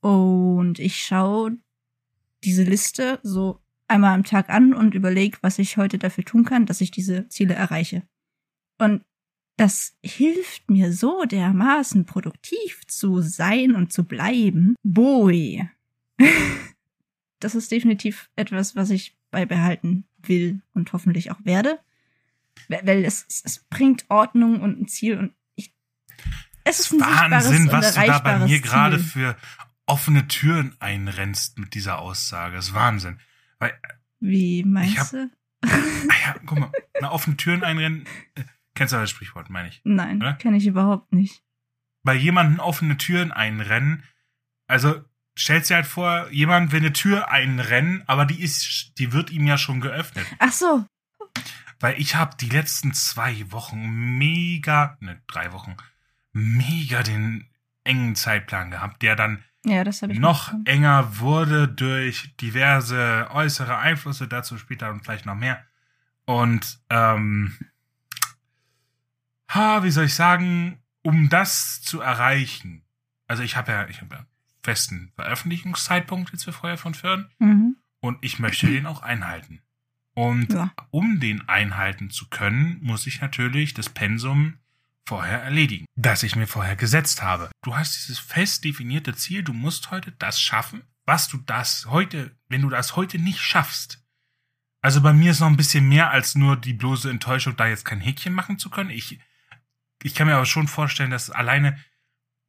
[0.00, 1.58] Und ich schaue
[2.44, 6.66] diese Liste so einmal am Tag an und überlege, was ich heute dafür tun kann,
[6.66, 8.02] dass ich diese Ziele erreiche.
[8.78, 9.02] Und
[9.56, 14.74] das hilft mir so dermaßen produktiv zu sein und zu bleiben.
[14.82, 15.68] Boy.
[17.40, 21.78] das ist definitiv etwas, was ich beibehalten will und hoffentlich auch werde.
[22.68, 25.32] Weil es, es, bringt Ordnung und ein Ziel und.
[26.64, 29.36] Es ist ein Wahnsinn, was du da bei mir gerade für
[29.86, 32.56] offene Türen einrennst mit dieser Aussage.
[32.56, 33.18] Das ist Wahnsinn.
[33.58, 33.78] Weil,
[34.20, 35.30] Wie meinst Ich hab- du?
[35.64, 38.44] ah ja, guck mal, na, offene Türen einrennen, äh,
[38.74, 39.80] kennst du das Sprichwort, meine ich.
[39.84, 41.42] Nein, kenne ich überhaupt nicht.
[42.02, 44.04] Bei jemandem offene Türen einrennen,
[44.66, 45.04] also
[45.38, 49.46] stellst dir halt vor, jemand will eine Tür einrennen, aber die ist, die wird ihm
[49.46, 50.26] ja schon geöffnet.
[50.38, 50.86] Ach so.
[51.78, 55.76] Weil ich habe die letzten zwei Wochen mega, ne, drei Wochen,
[56.32, 57.46] mega den
[57.84, 64.90] engen Zeitplan gehabt, der dann Ja, noch enger wurde durch diverse äußere Einflüsse, dazu später
[64.90, 65.64] und vielleicht noch mehr.
[66.24, 67.56] Und ähm,
[69.48, 72.84] ha, wie soll ich sagen, um das zu erreichen,
[73.26, 74.26] also ich habe ja, ich habe ja
[74.62, 77.76] festen Veröffentlichungszeitpunkt jetzt für Feuer von Föhren Mhm.
[78.00, 79.62] und ich möchte den auch einhalten.
[80.14, 80.70] Und Ja.
[80.90, 84.58] um den einhalten zu können, muss ich natürlich das Pensum
[85.06, 87.50] vorher erledigen, das ich mir vorher gesetzt habe.
[87.62, 92.36] Du hast dieses fest definierte Ziel, du musst heute das schaffen, was du das heute,
[92.48, 94.04] wenn du das heute nicht schaffst.
[94.82, 97.84] Also bei mir ist noch ein bisschen mehr als nur die bloße Enttäuschung, da jetzt
[97.84, 98.90] kein Häkchen machen zu können.
[98.90, 99.18] Ich,
[100.02, 101.78] ich kann mir aber schon vorstellen, dass alleine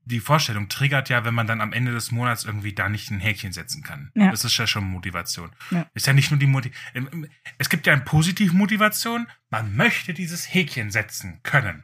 [0.04, 3.20] die Vorstellung triggert ja, wenn man dann am Ende des Monats irgendwie da nicht ein
[3.20, 4.12] Häkchen setzen kann.
[4.16, 4.32] Ja.
[4.32, 5.52] Das ist ja schon Motivation.
[5.70, 5.88] Ja.
[5.94, 7.30] Ist ja nicht nur die Motivation.
[7.58, 11.84] Es gibt ja eine Positivmotivation, man möchte dieses Häkchen setzen können.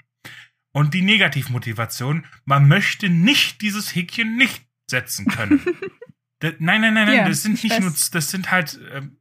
[0.77, 5.59] Und die Negativmotivation, man möchte nicht dieses Häkchen nicht setzen können.
[6.39, 7.79] Da- nein, nein, nein, nein, Ja, das sind ich nicht weiß.
[7.81, 9.17] nur, das sind halt, ähm,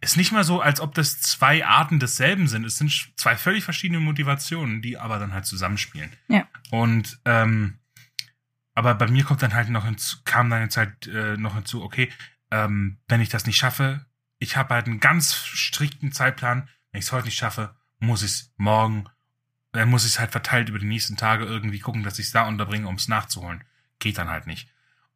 [0.00, 2.64] ist nicht mal so, als ob das zwei Arten desselben sind.
[2.64, 6.10] Es sind zwei völlig verschiedene Motivationen, die aber dann halt zusammenspielen.
[6.26, 6.48] Ja.
[6.72, 7.78] Und ähm,
[8.74, 11.80] aber bei mir kommt dann halt noch hinzu, kam dann jetzt halt äh, noch hinzu,
[11.84, 12.10] okay,
[12.50, 14.04] ähm, wenn ich das nicht schaffe,
[14.40, 16.68] ich habe halt einen ganz strikten Zeitplan.
[16.90, 19.04] Wenn ich es heute nicht schaffe, muss ich es morgen,
[19.72, 22.32] dann muss ich es halt verteilt über die nächsten Tage irgendwie gucken, dass ich es
[22.32, 23.64] da unterbringe, um es nachzuholen.
[23.98, 24.68] Geht dann halt nicht.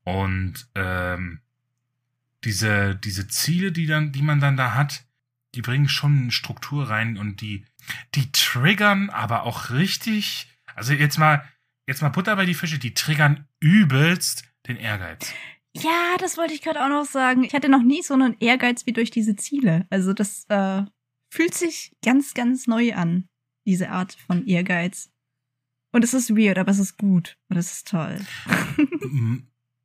[0.04, 1.40] Und ähm,
[2.44, 5.04] diese, diese Ziele, die dann, die man dann da hat,
[5.54, 7.64] die bringen schon Struktur rein und die,
[8.14, 11.44] die triggern aber auch richtig, also jetzt mal,
[11.86, 15.32] jetzt mal Butter bei die Fische, die triggern übelst den Ehrgeiz.
[15.72, 17.44] Ja, das wollte ich gerade auch noch sagen.
[17.44, 19.86] Ich hatte noch nie so einen Ehrgeiz wie durch diese Ziele.
[19.90, 20.82] Also das äh,
[21.28, 23.28] fühlt sich ganz, ganz neu an,
[23.66, 25.10] diese Art von Ehrgeiz.
[25.92, 27.36] Und es ist weird, aber es ist gut.
[27.48, 28.20] Und es ist toll.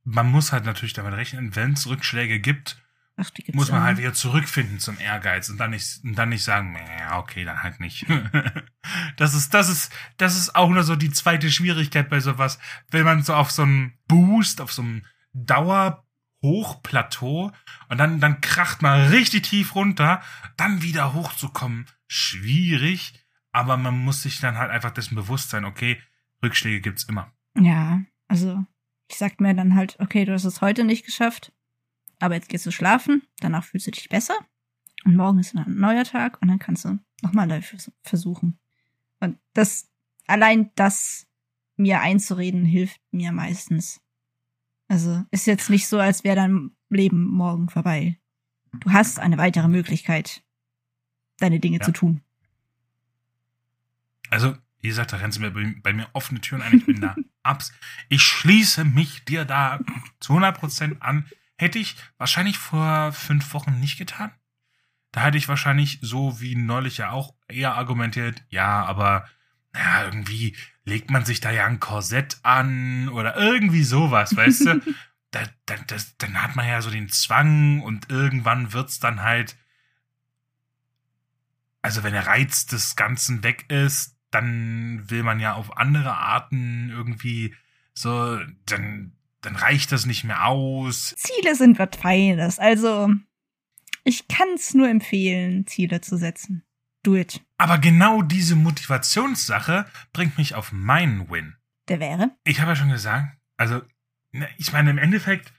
[0.03, 2.81] Man muss halt natürlich damit rechnen, wenn es Rückschläge gibt,
[3.17, 6.75] Ach, muss man halt wieder zurückfinden zum Ehrgeiz und dann nicht, und dann nicht sagen,
[6.99, 8.07] ja, okay, dann halt nicht.
[9.17, 12.57] das ist, das ist, das ist auch nur so die zweite Schwierigkeit bei sowas,
[12.89, 17.51] wenn man so auf so einem Boost, auf so einem Dauerhochplateau
[17.89, 20.23] und dann, dann kracht man richtig tief runter,
[20.57, 23.20] dann wieder hochzukommen, schwierig,
[23.51, 26.01] aber man muss sich dann halt einfach dessen bewusst sein, okay,
[26.43, 27.31] Rückschläge gibt's immer.
[27.59, 28.65] Ja, also
[29.09, 31.51] ich sag mir dann halt, okay, du hast es heute nicht geschafft,
[32.19, 34.35] aber jetzt gehst du schlafen, danach fühlst du dich besser
[35.03, 38.57] und morgen ist ein neuer Tag und dann kannst du nochmal neu vers- versuchen.
[39.19, 39.89] Und das
[40.27, 41.27] allein das
[41.75, 44.01] mir einzureden hilft mir meistens.
[44.87, 48.19] Also ist jetzt nicht so, als wäre dein Leben morgen vorbei.
[48.79, 50.43] Du hast eine weitere Möglichkeit,
[51.39, 51.83] deine Dinge Ja.
[51.85, 52.21] zu tun.
[54.31, 56.77] Also, wie gesagt, da rennen sie mir bei, bei mir offene Türen ein.
[56.77, 57.71] Ich bin da abs.
[58.09, 59.79] Ich schließe mich dir da
[60.19, 61.27] zu 100% an.
[61.57, 64.31] Hätte ich wahrscheinlich vor fünf Wochen nicht getan.
[65.11, 69.27] Da hätte ich wahrscheinlich so wie neulich ja auch eher argumentiert, ja, aber
[69.75, 74.81] ja, irgendwie legt man sich da ja ein Korsett an oder irgendwie sowas, weißt du?
[75.33, 79.55] Da, da, das, dann hat man ja so den Zwang und irgendwann wird's dann halt,
[81.81, 86.89] also wenn der Reiz des Ganzen weg ist, dann will man ja auf andere Arten
[86.89, 87.55] irgendwie
[87.93, 91.13] so, dann, dann reicht das nicht mehr aus.
[91.17, 92.57] Ziele sind was Feines.
[92.57, 93.09] Also,
[94.03, 96.63] ich kann's nur empfehlen, Ziele zu setzen.
[97.03, 97.41] Do it.
[97.57, 101.55] Aber genau diese Motivationssache bringt mich auf meinen Win.
[101.87, 102.31] Der wäre?
[102.43, 103.81] Ich habe ja schon gesagt, also,
[104.31, 105.53] ne, ich meine, im Endeffekt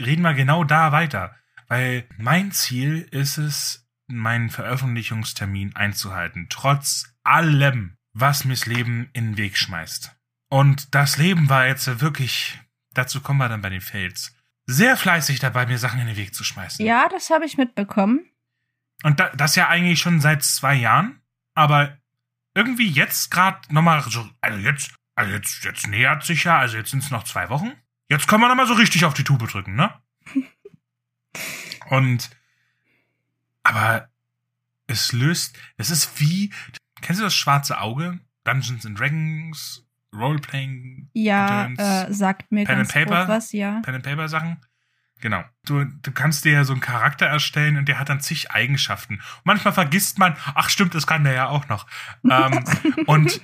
[0.00, 1.34] reden wir genau da weiter.
[1.68, 6.46] Weil mein Ziel ist es, meinen Veröffentlichungstermin einzuhalten.
[6.50, 10.14] Trotz allem, was mir's Leben in den Weg schmeißt.
[10.48, 12.60] Und das Leben war jetzt wirklich,
[12.92, 14.34] dazu kommen wir dann bei den Fails,
[14.66, 16.84] sehr fleißig dabei, mir Sachen in den Weg zu schmeißen.
[16.84, 18.26] Ja, das habe ich mitbekommen.
[19.02, 21.20] Und da, das ja eigentlich schon seit zwei Jahren.
[21.54, 21.98] Aber
[22.54, 26.90] irgendwie jetzt gerade nochmal so, also jetzt, also jetzt, jetzt nähert sich ja, also jetzt
[26.90, 27.72] sind es noch zwei Wochen.
[28.08, 29.92] Jetzt können wir nochmal so richtig auf die Tube drücken, ne?
[31.88, 32.30] Und,
[33.62, 34.08] aber
[34.86, 36.52] es löst, es ist wie,
[37.02, 38.20] kennst du das schwarze Auge?
[38.44, 43.28] Dungeons and Dragons, Roleplaying, Ja, äh, sagt mir Pen ganz and Paper?
[43.28, 43.80] was, ja.
[43.82, 44.58] Pen and Paper Sachen.
[45.20, 45.44] Genau.
[45.64, 49.20] Du, du kannst dir ja so einen Charakter erstellen und der hat dann zig Eigenschaften.
[49.44, 51.86] Manchmal vergisst man, ach stimmt, das kann der ja auch noch.
[52.28, 52.64] Ähm,
[53.06, 53.40] und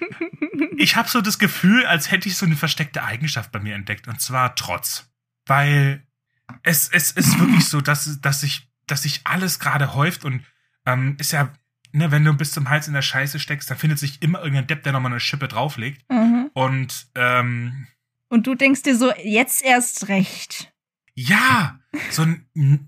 [0.77, 4.09] ich habe so das Gefühl, als hätte ich so eine versteckte Eigenschaft bei mir entdeckt,
[4.09, 5.09] und zwar Trotz.
[5.47, 6.05] Weil
[6.64, 10.44] es, es ist wirklich so, dass, dass sich dass sich alles gerade häuft und
[10.87, 11.53] ähm, ist ja,
[11.92, 14.66] ne, wenn du bis zum Hals in der Scheiße steckst, dann findet sich immer irgendein
[14.66, 16.05] Depp, der nochmal eine Schippe drauflegt.
[16.11, 16.51] Mhm.
[16.55, 17.87] Und ähm,
[18.29, 20.72] Und du denkst dir so, jetzt erst recht.
[21.14, 22.27] Ja, so,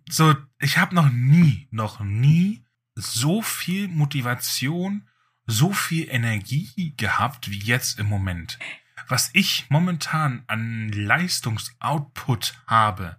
[0.09, 5.09] so ich habe noch nie, noch nie so viel Motivation,
[5.47, 8.59] so viel Energie gehabt wie jetzt im Moment.
[9.09, 13.17] Was ich momentan an Leistungsoutput habe,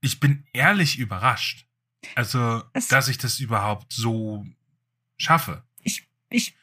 [0.00, 1.66] ich bin ehrlich überrascht.
[2.14, 4.46] Also, Es- dass ich das überhaupt so
[5.20, 5.62] schaffe.
[6.30, 6.56] Ich,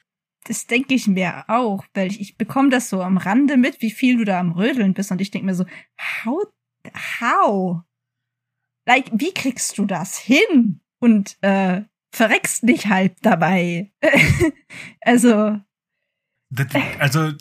[0.46, 3.92] das denke ich mir auch, weil ich, ich bekomme das so am Rande mit, wie
[3.92, 5.12] viel du da am Rödeln bist.
[5.12, 5.66] Und ich denke mir so,
[6.26, 6.46] how,
[7.20, 7.82] how?
[8.86, 10.80] Like, wie kriegst du das hin?
[11.00, 13.92] Und äh, verreckst nicht halb dabei.
[15.02, 15.60] also,
[16.50, 16.68] Das,
[16.98, 17.34] also,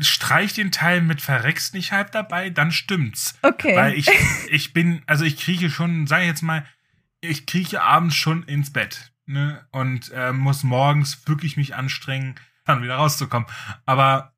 [0.00, 3.38] streich den Teil mit verreckst nicht halb dabei, dann stimmt's.
[3.42, 3.76] okay.
[3.76, 4.08] Weil ich,
[4.50, 6.64] ich bin, also ich kriege schon, sag ich jetzt mal,
[7.20, 9.13] ich kriege abends schon ins Bett.
[9.26, 9.66] Ne?
[9.70, 12.34] Und äh, muss morgens wirklich mich anstrengen,
[12.64, 13.48] dann wieder rauszukommen.
[13.86, 14.34] Aber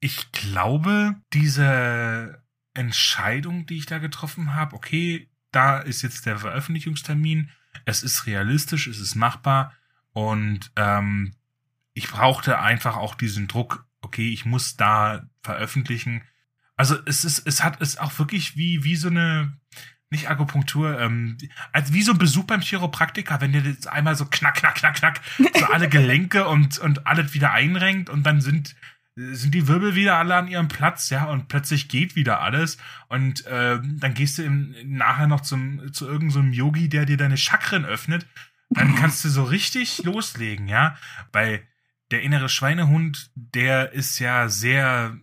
[0.00, 2.42] ich glaube, diese
[2.74, 7.50] Entscheidung, die ich da getroffen habe, okay, da ist jetzt der Veröffentlichungstermin,
[7.84, 9.72] es ist realistisch, es ist machbar
[10.12, 11.34] und ähm,
[11.94, 16.22] ich brauchte einfach auch diesen Druck, okay, ich muss da veröffentlichen.
[16.76, 19.56] Also es ist, es hat es auch wirklich wie, wie so eine,
[20.10, 21.36] nicht Akupunktur, ähm,
[21.72, 24.96] als wie so ein Besuch beim Chiropraktiker, wenn der jetzt einmal so knack, knack, knack,
[24.96, 25.20] knack,
[25.58, 28.76] so alle Gelenke und, und alles wieder einrenkt und dann sind,
[29.16, 33.44] sind die Wirbel wieder alle an ihrem Platz, ja, und plötzlich geht wieder alles und
[33.48, 37.16] ähm, dann gehst du im, nachher noch zum, zu irgendeinem so einem Yogi, der dir
[37.16, 38.26] deine Chakren öffnet,
[38.70, 40.96] dann kannst du so richtig loslegen, ja,
[41.32, 41.62] weil
[42.10, 45.16] der innere Schweinehund, der ist ja sehr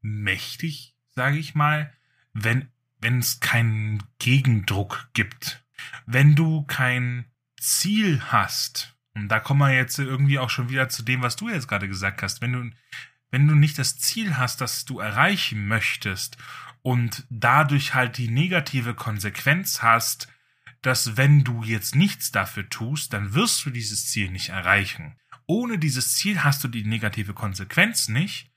[0.00, 1.92] mächtig, sage ich mal,
[2.32, 2.68] wenn
[3.02, 5.64] wenn es keinen Gegendruck gibt.
[6.06, 7.26] Wenn du kein
[7.60, 11.50] Ziel hast, und da kommen wir jetzt irgendwie auch schon wieder zu dem, was du
[11.50, 12.70] jetzt gerade gesagt hast, wenn du
[13.32, 16.36] wenn du nicht das Ziel hast, das du erreichen möchtest
[16.82, 20.28] und dadurch halt die negative Konsequenz hast,
[20.82, 25.16] dass wenn du jetzt nichts dafür tust, dann wirst du dieses Ziel nicht erreichen.
[25.46, 28.52] Ohne dieses Ziel hast du die negative Konsequenz nicht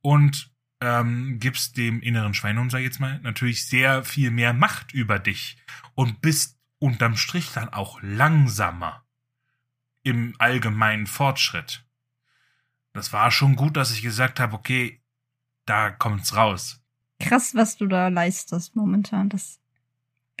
[0.00, 0.53] und
[0.84, 5.18] ähm, gibst dem inneren Schweinehund, sag ich jetzt mal, natürlich sehr viel mehr Macht über
[5.18, 5.56] dich
[5.94, 9.04] und bist unterm Strich dann auch langsamer
[10.02, 11.84] im allgemeinen Fortschritt.
[12.92, 15.00] Das war schon gut, dass ich gesagt habe, okay,
[15.66, 16.80] da kommt's raus.
[17.18, 19.30] krass, was du da leistest momentan.
[19.30, 19.58] Das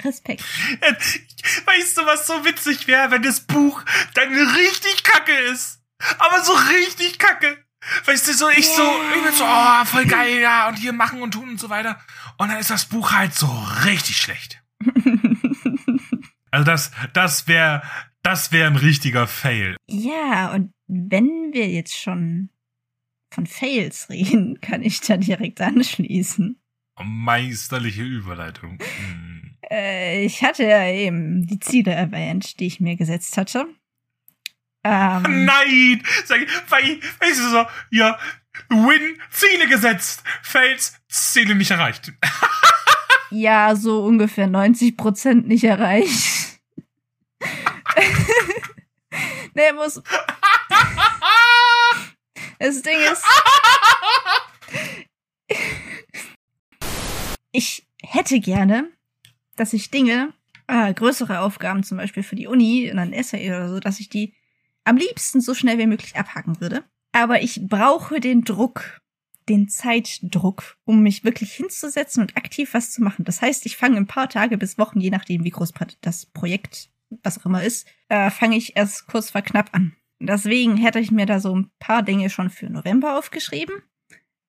[0.02, 0.42] Respekt.
[1.64, 3.82] Weißt du, was so witzig wäre, wenn das Buch
[4.14, 5.80] dann richtig kacke ist?
[6.18, 7.63] Aber so richtig kacke.
[8.04, 8.82] Weißt du, so ich so,
[9.16, 11.98] ich bin so, oh, voll geil, ja, und hier machen und tun und so weiter.
[12.38, 13.46] Und dann ist das Buch halt so
[13.84, 14.62] richtig schlecht.
[16.50, 17.82] Also das, das wäre,
[18.22, 19.76] das wäre ein richtiger Fail.
[19.88, 22.50] ja, und wenn wir jetzt schon
[23.32, 26.60] von Fails reden, kann ich da direkt anschließen.
[27.02, 28.78] Meisterliche Überleitung.
[28.78, 29.56] Hm.
[29.68, 33.66] Äh, ich hatte ja eben die Ziele erwähnt, die ich mir gesetzt hatte.
[34.84, 36.02] Ähm, Nein!
[36.26, 38.18] Sag ich, weil, weißt du so, ja,
[38.68, 42.12] Win, Ziele gesetzt, Fails, Ziele nicht erreicht.
[43.30, 46.60] ja, so ungefähr 90 Prozent nicht erreicht.
[49.54, 50.02] nee, muss.
[52.58, 53.24] Das Ding ist,
[57.52, 58.90] ich hätte gerne,
[59.56, 60.32] dass ich Dinge,
[60.66, 64.08] äh, größere Aufgaben zum Beispiel für die Uni in ein Essay oder so, dass ich
[64.08, 64.34] die
[64.84, 66.84] am liebsten so schnell wie möglich abhaken würde.
[67.12, 69.00] Aber ich brauche den Druck,
[69.48, 73.24] den Zeitdruck, um mich wirklich hinzusetzen und aktiv was zu machen.
[73.24, 76.90] Das heißt, ich fange ein paar Tage bis Wochen, je nachdem, wie groß das Projekt,
[77.22, 79.94] was auch immer ist, äh, fange ich erst kurz vor knapp an.
[80.20, 83.82] Deswegen hätte ich mir da so ein paar Dinge schon für November aufgeschrieben,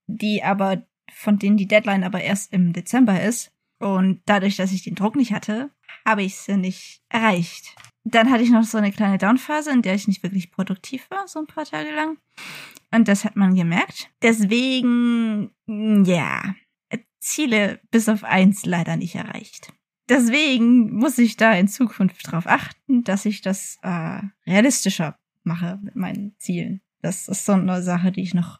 [0.07, 3.51] die aber, von denen die Deadline aber erst im Dezember ist.
[3.79, 5.69] Und dadurch, dass ich den Druck nicht hatte,
[6.05, 7.75] habe ich sie nicht erreicht.
[8.05, 11.27] Dann hatte ich noch so eine kleine Downphase, in der ich nicht wirklich produktiv war,
[11.27, 12.17] so ein paar Tage lang.
[12.91, 14.09] Und das hat man gemerkt.
[14.21, 16.55] Deswegen, ja,
[17.19, 19.73] Ziele bis auf eins leider nicht erreicht.
[20.07, 25.95] Deswegen muss ich da in Zukunft darauf achten, dass ich das äh, realistischer mache mit
[25.95, 26.81] meinen Zielen.
[27.01, 28.59] Das ist so eine Sache, die ich noch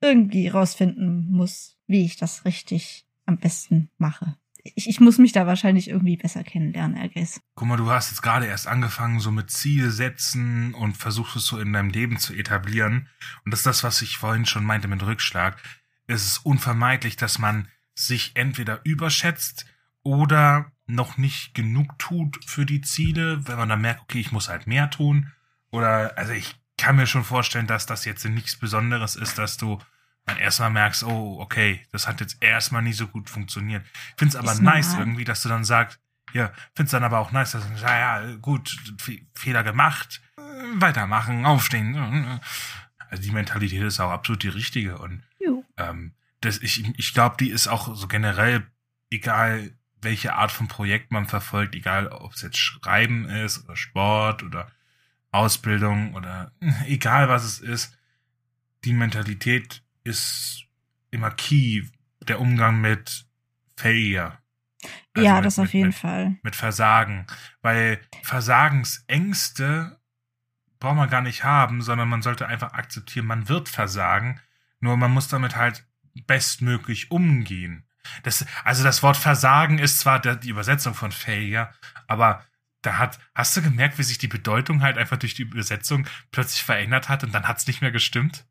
[0.00, 4.36] irgendwie rausfinden muss, wie ich das richtig am besten mache.
[4.62, 7.40] Ich, ich muss mich da wahrscheinlich irgendwie besser kennenlernen, I guess.
[7.54, 11.46] Guck mal, du hast jetzt gerade erst angefangen, so mit Ziele setzen und versuchst es
[11.46, 13.08] so in deinem Leben zu etablieren.
[13.44, 15.56] Und das ist das, was ich vorhin schon meinte mit Rückschlag.
[16.06, 19.66] Es ist unvermeidlich, dass man sich entweder überschätzt
[20.02, 24.48] oder noch nicht genug tut für die Ziele, wenn man dann merkt, okay, ich muss
[24.48, 25.32] halt mehr tun.
[25.70, 29.78] Oder, also ich kann mir schon vorstellen, dass das jetzt nichts Besonderes ist, dass du
[30.28, 33.84] dann erstmal merkst, oh, okay, das hat jetzt erstmal nicht so gut funktioniert.
[34.20, 35.06] Es aber Ist nice normal.
[35.06, 35.98] irgendwie, dass du dann sagst,
[36.32, 40.20] ja, find's dann aber auch nice, dass du sagst, ja, ja, gut, Fe- Fehler gemacht,
[40.36, 40.40] äh,
[40.80, 41.94] weitermachen, aufstehen.
[41.94, 42.38] äh,
[43.10, 45.22] Also die Mentalität ist auch absolut die richtige und
[45.78, 46.12] ähm,
[46.42, 48.66] das, ich, ich glaube, die ist auch so generell,
[49.10, 54.42] egal welche Art von Projekt man verfolgt, egal ob es jetzt Schreiben ist oder Sport
[54.44, 54.70] oder
[55.32, 56.52] Ausbildung oder
[56.86, 57.96] egal was es ist,
[58.84, 60.64] die Mentalität ist
[61.10, 61.82] immer key,
[62.20, 63.26] der Umgang mit
[63.76, 64.38] Failure.
[65.14, 66.36] Also ja, mit- das auf mit- jeden mit, Fall.
[66.42, 67.26] Mit Versagen.
[67.62, 69.98] Weil Versagensängste
[70.80, 74.40] braucht man gar nicht haben, sondern man sollte einfach akzeptieren, man wird versagen.
[74.80, 75.86] Nur man muss damit halt
[76.26, 77.84] bestmöglich umgehen.
[78.22, 81.72] Das, also das Wort Versagen ist zwar der, die Übersetzung von Failure,
[82.06, 82.44] aber
[82.82, 86.62] da hat, hast du gemerkt, wie sich die Bedeutung halt einfach durch die Übersetzung plötzlich
[86.62, 88.46] verändert hat und dann hat's nicht mehr gestimmt?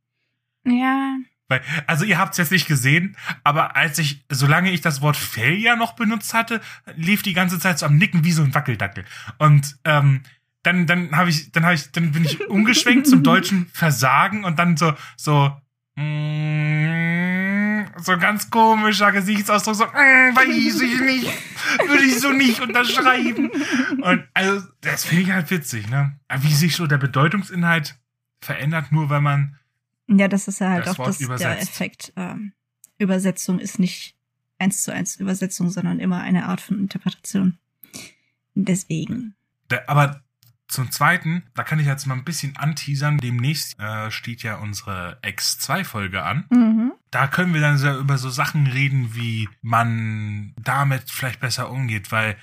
[0.66, 1.16] Ja,
[1.50, 5.78] Weil, also ihr habt's jetzt nicht gesehen, aber als ich, solange ich das Wort Failure
[5.78, 6.62] noch benutzt hatte,
[6.96, 9.06] lief die ganze Zeit so am Nicken wie so ein Wackeldackel.
[9.38, 10.24] Und ähm,
[10.64, 14.60] dann, dann habe ich, dann habe ich, dann bin ich umgeschwenkt zum deutschen Versagen und
[14.60, 15.56] dann so, so,
[15.96, 21.32] mm, so ganz komischer Gesichtsausdruck, so, mm, weiß ich nicht,
[21.88, 23.50] würde ich so nicht unterschreiben.
[24.02, 26.20] Und also, das finde ich halt witzig, ne?
[26.40, 27.98] Wie sich so der Bedeutungsinhalt
[28.42, 29.58] verändert, nur weil man
[30.08, 31.60] ja, das ist ja halt Das auch Wort das, der.
[31.60, 32.14] Effekt.
[32.16, 32.54] Ähm,
[32.98, 34.16] Übersetzung ist nicht
[34.60, 37.58] eins zu eins Übersetzung, sondern immer eine Art von Interpretation.
[38.56, 39.36] Deswegen.
[39.68, 40.24] Da, aber
[40.68, 43.20] zum Zweiten, da kann ich jetzt mal ein bisschen anteasern.
[43.20, 46.46] Demnächst äh, steht ja unsere X2-Folge an.
[46.50, 46.94] Mhm.
[47.12, 52.12] Da können wir dann so über so Sachen reden, wie man damit vielleicht besser umgeht,
[52.12, 52.38] weil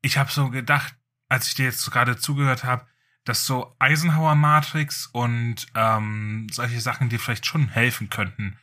[0.00, 0.96] ich habe so gedacht,
[1.28, 2.86] als ich dir jetzt so gerade zugehört habe,
[3.24, 8.58] dass so Eisenhower Matrix und ähm, solche Sachen dir vielleicht schon helfen könnten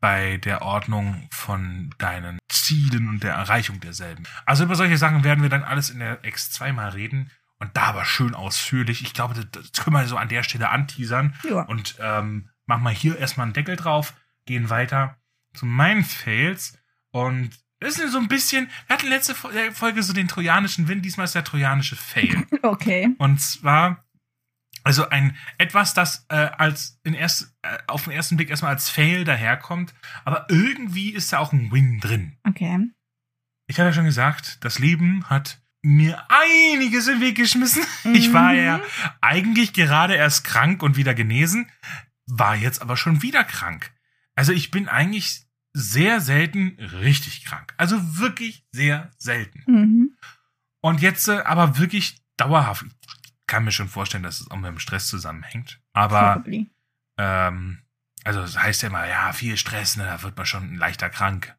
[0.00, 4.24] bei der Ordnung von deinen Zielen und der Erreichung derselben.
[4.44, 7.84] Also über solche Sachen werden wir dann alles in der X2 mal reden und da
[7.84, 9.02] aber schön ausführlich.
[9.02, 11.34] Ich glaube, das, das können wir so an der Stelle anteasern.
[11.48, 11.62] Ja.
[11.62, 14.14] Und ähm, machen wir hier erstmal einen Deckel drauf,
[14.44, 15.16] gehen weiter
[15.54, 16.78] zu meinen Fails.
[17.10, 17.50] Und
[17.80, 21.24] das ist so ein bisschen, wir hatten letzte äh, Folge so den trojanischen Wind, diesmal
[21.24, 22.46] ist der trojanische Fail.
[22.62, 23.08] Okay.
[23.18, 24.04] Und zwar,
[24.82, 28.88] also ein etwas, das äh, als in erst, äh, auf den ersten Blick erstmal als
[28.90, 32.38] Fail daherkommt, aber irgendwie ist da auch ein Win drin.
[32.48, 32.78] Okay.
[33.68, 37.82] Ich habe ja schon gesagt, das Leben hat mir einiges im Weg geschmissen.
[38.14, 38.58] Ich war Mhm.
[38.58, 38.80] ja
[39.20, 41.70] eigentlich gerade erst krank und wieder genesen.
[42.26, 43.92] war jetzt aber schon wieder krank.
[44.34, 45.45] Also ich bin eigentlich
[45.78, 47.74] sehr selten richtig krank.
[47.76, 49.62] Also wirklich sehr selten.
[49.66, 50.16] Mhm.
[50.80, 52.86] Und jetzt äh, aber wirklich dauerhaft.
[53.02, 55.78] Ich kann mir schon vorstellen, dass es auch mit dem Stress zusammenhängt.
[55.92, 56.42] Aber
[57.18, 57.82] ähm,
[58.24, 61.54] also es heißt ja immer, ja, viel Stress, ne, da wird man schon leichter krank.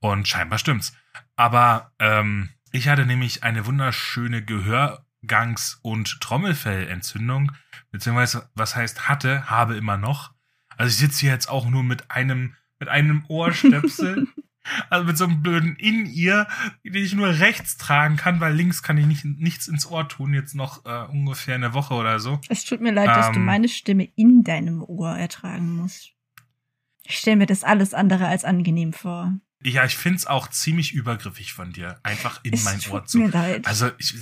[0.00, 0.92] Und scheinbar stimmt's.
[1.36, 7.52] Aber ähm, ich hatte nämlich eine wunderschöne Gehörgangs- und Trommelfellentzündung,
[7.92, 10.32] beziehungsweise was heißt hatte, habe immer noch.
[10.76, 14.26] Also ich sitze hier jetzt auch nur mit einem mit einem Ohrstöpsel,
[14.90, 16.48] also mit so einem blöden In-Ear,
[16.84, 20.34] den ich nur rechts tragen kann, weil links kann ich nicht, nichts ins Ohr tun,
[20.34, 22.40] jetzt noch äh, ungefähr eine Woche oder so.
[22.48, 23.44] Es tut mir leid, dass du Ähm.
[23.44, 26.10] meine Stimme in deinem Ohr ertragen musst.
[27.04, 29.32] Ich stelle mir das alles andere als angenehm vor.
[29.62, 33.18] Ja, ich find's auch ziemlich übergriffig von dir, einfach in es mein tut Ohr zu.
[33.18, 33.68] mir leid.
[33.68, 34.16] Also, ich,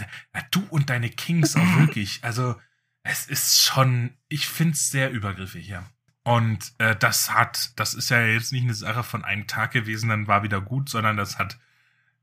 [0.50, 2.18] du und deine Kings auch wirklich.
[2.20, 2.56] Also,
[3.04, 5.88] es ist schon, ich find's sehr übergriffig, ja.
[6.22, 10.10] Und äh, das hat, das ist ja jetzt nicht eine Sache von einem Tag gewesen,
[10.10, 11.58] dann war wieder gut, sondern das hat,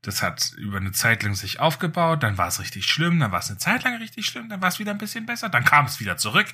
[0.02, 3.40] das hat über eine Zeit lang sich aufgebaut, dann war es richtig schlimm, dann war
[3.40, 5.86] es eine Zeit lang richtig schlimm, dann war es wieder ein bisschen besser, dann kam
[5.86, 6.46] es wieder zurück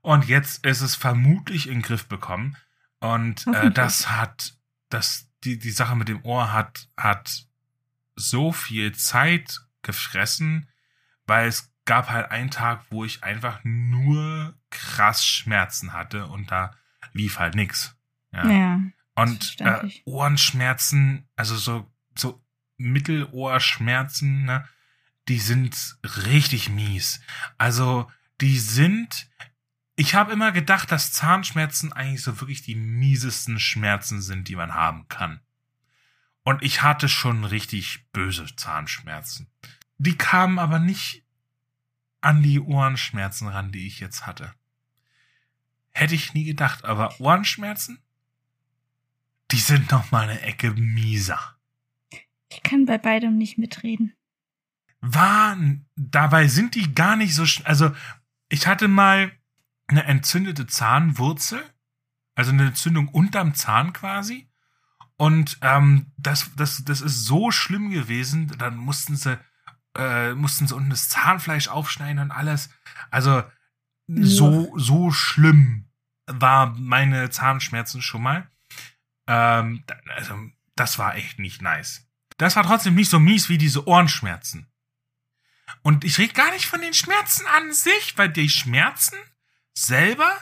[0.00, 2.56] und jetzt ist es vermutlich in den Griff bekommen.
[2.98, 4.54] Und äh, das hat,
[4.88, 7.46] das, die, die Sache mit dem Ohr hat, hat
[8.14, 10.70] so viel Zeit gefressen,
[11.26, 16.74] weil es gab halt einen Tag, wo ich einfach nur krass Schmerzen hatte und da
[17.12, 17.96] lief halt nix.
[18.32, 18.50] Ja.
[18.50, 18.80] ja.
[19.14, 19.88] und äh.
[20.04, 22.42] Ohrenschmerzen, also so, so
[22.76, 24.68] Mittelohrschmerzen, ne,
[25.28, 27.20] die sind richtig mies.
[27.58, 29.28] Also, die sind,
[29.96, 34.74] ich habe immer gedacht, dass Zahnschmerzen eigentlich so wirklich die miesesten Schmerzen sind, die man
[34.74, 35.40] haben kann.
[36.44, 39.50] Und ich hatte schon richtig böse Zahnschmerzen.
[39.98, 41.24] Die kamen aber nicht
[42.20, 44.54] an die Ohrenschmerzen ran, die ich jetzt hatte.
[45.96, 48.02] Hätte ich nie gedacht, aber Ohrenschmerzen,
[49.50, 51.56] die sind noch mal eine Ecke mieser.
[52.50, 54.12] Ich kann bei beidem nicht mitreden.
[55.00, 57.92] Waren, dabei sind die gar nicht so, also
[58.50, 59.32] ich hatte mal
[59.86, 61.64] eine entzündete Zahnwurzel,
[62.34, 64.50] also eine Entzündung unterm Zahn quasi.
[65.16, 69.38] Und ähm, das, das, das ist so schlimm gewesen, dann mussten sie,
[69.96, 72.68] äh, mussten sie unten das Zahnfleisch aufschneiden und alles.
[73.10, 73.44] Also
[74.06, 75.85] so, so schlimm
[76.26, 78.50] war meine Zahnschmerzen schon mal.
[79.26, 80.34] Ähm, also,
[80.74, 82.06] das war echt nicht nice.
[82.38, 84.70] Das war trotzdem nicht so mies wie diese Ohrenschmerzen.
[85.82, 89.16] Und ich rede gar nicht von den Schmerzen an sich, weil die Schmerzen
[89.74, 90.38] selber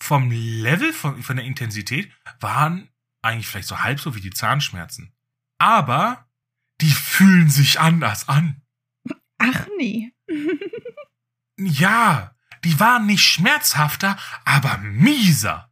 [0.00, 2.88] vom Level, von, von der Intensität, waren
[3.22, 5.14] eigentlich vielleicht so halb so wie die Zahnschmerzen.
[5.58, 6.28] Aber
[6.80, 8.62] die fühlen sich anders an.
[9.38, 10.12] Ach nee.
[11.60, 15.70] Ja, die waren nicht schmerzhafter, aber mieser.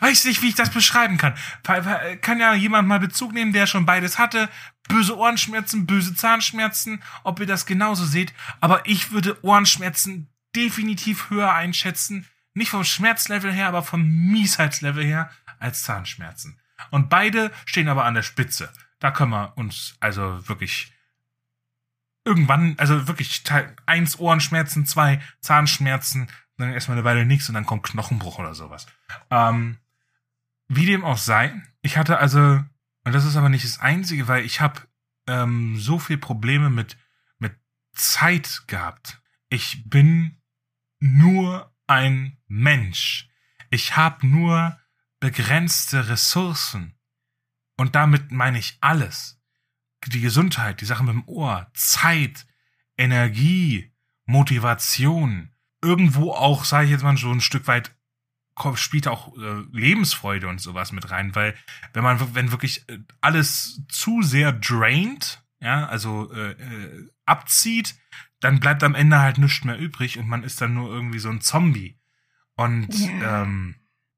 [0.00, 1.34] Weiß nicht, wie ich das beschreiben kann.
[1.62, 4.48] Fa- Kann ja jemand mal Bezug nehmen, der schon beides hatte.
[4.88, 8.32] Böse Ohrenschmerzen, böse Zahnschmerzen, ob ihr das genauso seht.
[8.60, 12.26] Aber ich würde Ohrenschmerzen definitiv höher einschätzen.
[12.54, 16.58] Nicht vom Schmerzlevel her, aber vom Miesheitslevel her als Zahnschmerzen.
[16.90, 18.72] Und beide stehen aber an der Spitze.
[19.00, 20.93] Da können wir uns also wirklich
[22.24, 23.42] irgendwann, also wirklich
[23.86, 28.86] eins Ohrenschmerzen, zwei Zahnschmerzen, dann erstmal eine Weile nichts und dann kommt Knochenbruch oder sowas.
[29.30, 29.78] Ähm,
[30.68, 32.64] wie dem auch sei, ich hatte also,
[33.04, 34.80] und das ist aber nicht das Einzige, weil ich habe
[35.26, 36.96] ähm, so viel Probleme mit,
[37.38, 37.54] mit
[37.92, 39.20] Zeit gehabt.
[39.48, 40.40] Ich bin
[41.00, 43.28] nur ein Mensch.
[43.70, 44.78] Ich habe nur
[45.20, 46.98] begrenzte Ressourcen.
[47.76, 49.40] Und damit meine ich alles
[50.10, 52.46] die Gesundheit, die Sache mit dem Ohr, Zeit,
[52.96, 53.92] Energie,
[54.26, 55.50] Motivation,
[55.82, 57.94] irgendwo auch, sage ich jetzt mal, so ein Stück weit
[58.76, 61.56] spielt auch äh, Lebensfreude und sowas mit rein, weil
[61.92, 67.96] wenn man wenn wirklich äh, alles zu sehr drained, ja, also äh, äh, abzieht,
[68.40, 71.30] dann bleibt am Ende halt nichts mehr übrig und man ist dann nur irgendwie so
[71.30, 71.98] ein Zombie.
[72.54, 73.42] Und Ja.
[73.42, 73.74] ähm,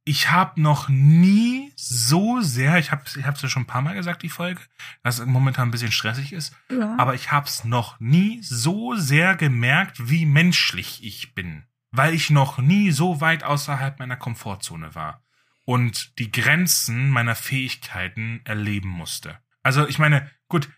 [0.08, 3.94] ich habe noch nie so sehr, ich habe ich hab's ja schon ein paar Mal
[3.94, 4.60] gesagt, die Folge,
[5.02, 6.94] dass es momentan ein bisschen stressig ist, Ja.
[6.96, 12.58] aber ich hab's noch nie so sehr gemerkt, wie menschlich ich bin, weil ich noch
[12.58, 15.24] nie so weit außerhalb meiner Komfortzone war
[15.64, 19.36] und die Grenzen meiner Fähigkeiten erleben musste.
[19.64, 20.68] Also ich meine, gut,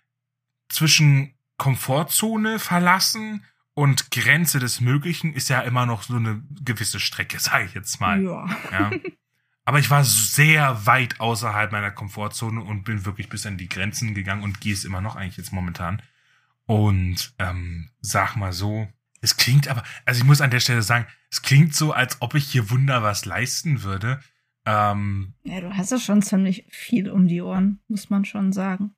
[0.70, 3.44] zwischen Komfortzone verlassen
[3.78, 8.00] und Grenze des Möglichen ist ja immer noch so eine gewisse Strecke, sage ich jetzt
[8.00, 8.20] mal.
[8.20, 8.44] ja.
[8.72, 8.90] Ja.
[9.64, 14.14] Aber ich war sehr weit außerhalb meiner Komfortzone und bin wirklich bis an die Grenzen
[14.14, 16.02] gegangen und gehe es immer noch eigentlich jetzt momentan.
[16.66, 18.88] Und ähm, sag mal so,
[19.20, 22.34] Es klingt aber, also ich muss an der Stelle sagen, es klingt so, als ob
[22.34, 24.18] ich hier Wunder was leisten würde.
[24.66, 28.96] Ähm, Ja, du hast ja schon ziemlich viel um die Ohren, muss man schon sagen.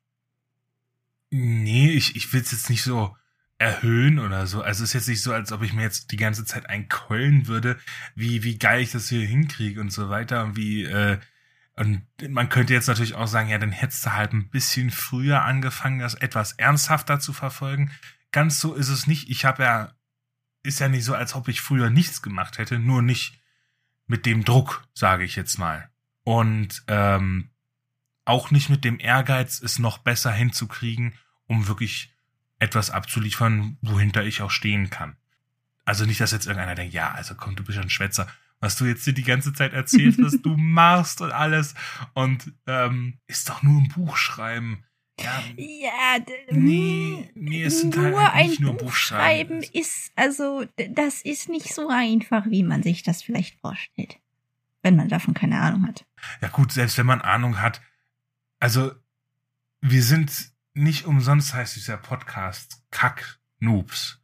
[1.29, 3.15] nee, ich, ich will es jetzt nicht so
[3.61, 4.63] erhöhen oder so.
[4.63, 7.47] Also es ist jetzt nicht so, als ob ich mir jetzt die ganze Zeit einkeulen
[7.47, 7.77] würde,
[8.15, 11.19] wie, wie geil ich das hier hinkriege und so weiter und wie, äh,
[11.75, 15.43] und man könnte jetzt natürlich auch sagen, ja, dann hättest du halt ein bisschen früher
[15.43, 17.91] angefangen, das etwas ernsthafter zu verfolgen.
[18.31, 19.29] Ganz so ist es nicht.
[19.29, 19.91] Ich habe ja,
[20.63, 23.39] ist ja nicht so, als ob ich früher nichts gemacht hätte, nur nicht
[24.07, 25.89] mit dem Druck, sage ich jetzt mal.
[26.23, 27.51] Und ähm,
[28.25, 31.13] auch nicht mit dem Ehrgeiz, es noch besser hinzukriegen,
[31.45, 32.11] um wirklich
[32.61, 35.15] etwas abzuliefern, wohinter ich auch stehen kann.
[35.83, 38.27] Also nicht, dass jetzt irgendeiner denkt, ja, also komm, du bist ja ein Schwätzer,
[38.59, 41.73] was du jetzt dir die ganze Zeit erzählst, was du machst und alles.
[42.13, 44.83] Und ähm, ist doch nur ein Buch schreiben.
[45.19, 49.81] Ja, Ja, Nee, nee, es sind halt nur ein nicht nur Buch schreiben Buchstaben.
[49.81, 54.19] ist, also, das ist nicht so einfach, wie man sich das vielleicht vorstellt.
[54.83, 56.05] Wenn man davon keine Ahnung hat.
[56.41, 57.81] ja gut, selbst wenn man Ahnung hat.
[58.59, 58.91] Also,
[59.81, 64.21] wir sind nicht umsonst, heißt dieser Podcast, Kack-Noobs.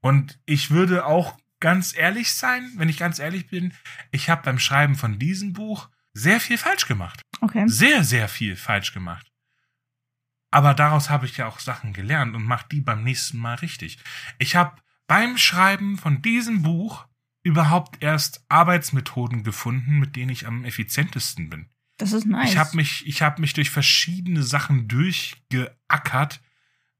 [0.00, 3.72] Und ich würde auch ganz ehrlich sein, wenn ich ganz ehrlich bin,
[4.10, 7.22] ich habe beim Schreiben von diesem Buch sehr viel falsch gemacht.
[7.40, 7.64] Okay.
[7.66, 9.30] Sehr, sehr viel falsch gemacht.
[10.50, 13.98] Aber daraus habe ich ja auch Sachen gelernt und mache die beim nächsten Mal richtig.
[14.38, 14.76] Ich habe
[15.06, 17.06] beim Schreiben von diesem Buch
[17.42, 21.68] überhaupt erst Arbeitsmethoden gefunden, mit denen ich am effizientesten bin.
[21.96, 22.50] Das ist nice.
[22.50, 26.40] Ich habe mich, ich habe mich durch verschiedene Sachen durchgeackert.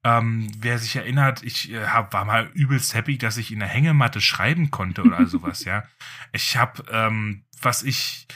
[0.05, 3.68] Ähm, wer sich erinnert, ich äh, hab, war mal übelst happy, dass ich in der
[3.68, 5.84] Hängematte schreiben konnte oder sowas, ja.
[6.32, 8.28] Ich habe, ähm, was ich,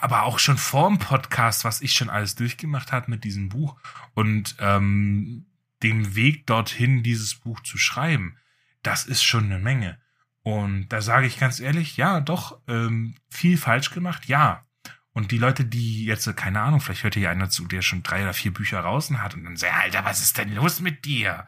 [0.00, 3.76] aber auch schon vor dem Podcast, was ich schon alles durchgemacht hat mit diesem Buch
[4.14, 5.46] und ähm,
[5.82, 8.36] dem Weg dorthin, dieses Buch zu schreiben,
[8.82, 9.98] das ist schon eine Menge.
[10.42, 14.66] Und da sage ich ganz ehrlich, ja, doch, ähm, viel falsch gemacht, ja.
[15.14, 18.02] Und die Leute, die jetzt, äh, keine Ahnung, vielleicht hört hier einer zu, der schon
[18.02, 21.04] drei oder vier Bücher draußen hat und dann sagt, Alter, was ist denn los mit
[21.04, 21.46] dir?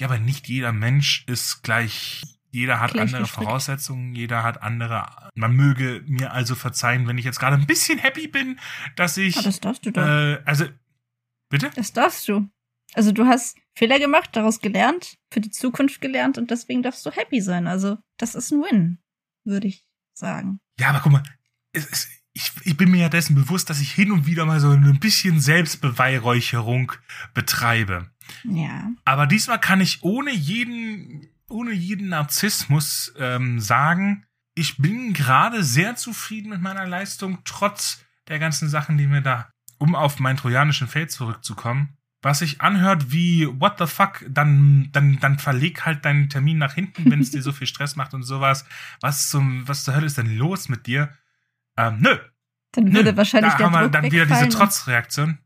[0.00, 3.26] Ja, aber nicht jeder Mensch ist gleich, jeder hat Gleich andere.
[3.26, 5.30] Voraussetzungen, jeder hat andere.
[5.34, 8.58] Man möge mir also verzeihen, wenn ich jetzt gerade ein bisschen happy bin,
[8.96, 10.02] dass ich, Ah, das darfst du doch.
[10.02, 10.64] äh, also,
[11.48, 11.70] bitte?
[11.76, 12.48] Das darfst du.
[12.94, 17.12] Also du hast Fehler gemacht, daraus gelernt, für die Zukunft gelernt und deswegen darfst du
[17.12, 17.68] happy sein.
[17.68, 18.98] Also das ist ein Win,
[19.44, 20.58] würde ich sagen.
[20.80, 21.22] Ja, aber guck mal,
[21.72, 24.60] es, es, ich, ich bin mir ja dessen bewusst, dass ich hin und wieder mal
[24.60, 26.92] so ein bisschen Selbstbeweihräucherung
[27.34, 28.10] betreibe.
[28.44, 28.90] Ja.
[29.04, 34.24] Aber diesmal kann ich ohne jeden, ohne jeden Narzissmus ähm, sagen,
[34.54, 39.50] ich bin gerade sehr zufrieden mit meiner Leistung, trotz der ganzen Sachen, die mir da,
[39.78, 45.18] um auf meinen trojanischen Feld zurückzukommen, was sich anhört wie, what the fuck, dann, dann,
[45.20, 48.22] dann verleg halt deinen Termin nach hinten, wenn es dir so viel Stress macht und
[48.22, 48.66] sowas.
[49.00, 51.10] Was zum, was zur Hölle ist denn los mit dir?
[51.88, 52.18] Ähm, nö,
[52.72, 55.38] Dann würde Nö, wahrscheinlich da der haben wir Druck dann wieder diese Trotzreaktion.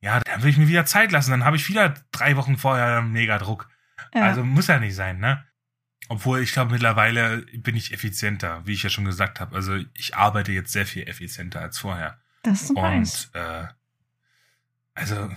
[0.00, 1.30] Ja, dann will ich mir wieder Zeit lassen.
[1.30, 3.68] Dann habe ich wieder drei Wochen vorher einen mega Druck.
[4.12, 4.26] und- ja.
[4.26, 5.44] Also muss ja nicht sein, ne?
[6.08, 9.56] Obwohl ich glaube, mittlerweile bin ich effizienter, wie ich ja schon gesagt habe.
[9.56, 12.18] Also ich arbeite jetzt sehr viel effizienter als vorher.
[12.42, 12.70] das ist.
[12.76, 13.66] Und äh,
[14.94, 15.30] also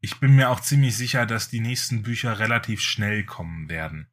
[0.00, 4.08] ich bin mir auch ziemlich sicher, dass die nächsten Bücher relativ schnell kommen werden.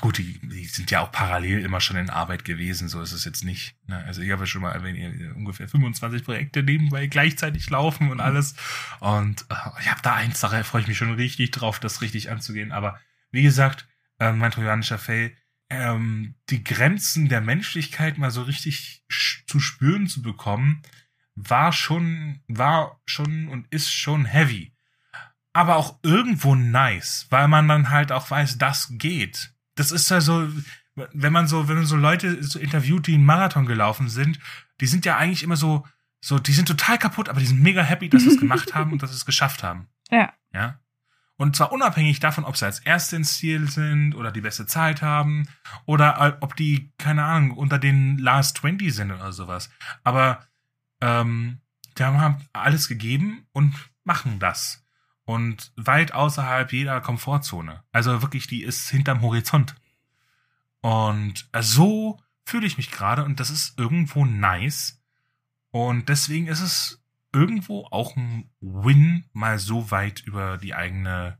[0.00, 3.24] Gut, die, die sind ja auch parallel immer schon in Arbeit gewesen, so ist es
[3.24, 3.74] jetzt nicht.
[3.86, 3.96] Ne?
[4.04, 8.20] Also ich habe ja schon mal erwähnt, ihr- ungefähr 25 Projekte nebenbei gleichzeitig laufen und
[8.20, 8.54] alles.
[9.00, 12.30] Und äh, ich habe da eins, da freue ich mich schon richtig drauf, das richtig
[12.30, 12.70] anzugehen.
[12.70, 13.88] Aber wie gesagt,
[14.20, 15.34] äh, mein trojanischer Fell,
[15.70, 19.02] ähm, die Grenzen der Menschlichkeit mal so richtig
[19.46, 20.82] zu spüren zu bekommen,
[21.34, 24.74] war schon, war schon und ist schon heavy.
[25.54, 29.54] Aber auch irgendwo nice, weil man dann halt auch weiß, das geht.
[29.78, 30.48] Das ist ja so,
[30.96, 34.40] wenn man so, wenn man so Leute so interviewt, die einen Marathon gelaufen sind,
[34.80, 35.86] die sind ja eigentlich immer so,
[36.20, 38.92] so, die sind total kaputt, aber die sind mega happy, dass sie es gemacht haben
[38.92, 39.88] und dass sie es geschafft haben.
[40.10, 40.32] Ja.
[40.54, 40.80] Ja.
[41.36, 45.02] Und zwar unabhängig davon, ob sie als Erste ins Ziel sind oder die beste Zeit
[45.02, 45.46] haben
[45.84, 49.68] oder ob die, keine Ahnung, unter den Last 20 sind oder sowas.
[50.04, 50.46] Aber
[51.02, 51.60] ähm,
[51.98, 54.82] die haben alles gegeben und machen das.
[55.28, 57.84] Und weit außerhalb jeder Komfortzone.
[57.92, 59.74] Also wirklich, die ist hinterm Horizont.
[60.80, 65.02] Und äh, so fühle ich mich gerade und das ist irgendwo nice.
[65.70, 71.36] Und deswegen ist es irgendwo auch ein Win, mal so weit über die eigene,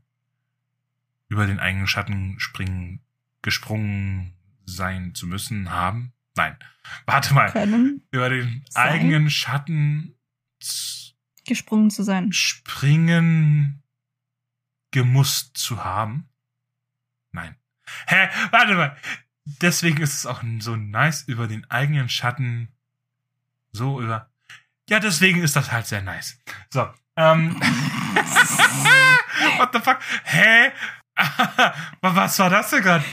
[1.27, 3.01] über den eigenen Schatten springen,
[3.41, 4.35] gesprungen
[4.65, 6.13] sein zu müssen, haben.
[6.35, 6.55] Nein,
[7.07, 8.87] warte mal, Können über den Sein.
[8.89, 10.13] eigenen Schatten
[10.59, 10.98] z-
[11.49, 12.31] gesprungen zu sein.
[12.31, 13.83] springen
[14.91, 16.29] gemusst zu haben.
[17.31, 17.55] Nein.
[18.07, 18.29] Hä?
[18.51, 18.95] Warte mal.
[19.61, 22.69] Deswegen ist es auch so nice über den eigenen Schatten.
[23.71, 24.29] So über.
[24.89, 26.39] Ja, deswegen ist das halt sehr nice.
[26.69, 26.87] So.
[27.15, 27.59] Ähm.
[29.57, 29.99] What the fuck?
[30.23, 30.71] Hä?
[32.01, 33.05] Was war das denn gerade?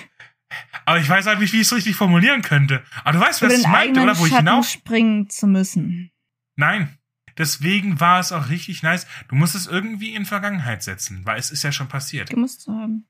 [0.85, 2.85] Aber ich weiß halt nicht, wie ich es richtig formulieren könnte.
[3.03, 4.17] Aber du weißt, was Über ich meinte, oder?
[4.17, 4.71] Wo ich Schatten hinaus.
[4.73, 6.13] springen zu müssen.
[6.55, 6.96] Nein.
[7.39, 9.07] Deswegen war es auch richtig nice.
[9.29, 12.31] Du musst es irgendwie in Vergangenheit setzen, weil es ist ja schon passiert.
[12.31, 13.07] Gemusst zu haben.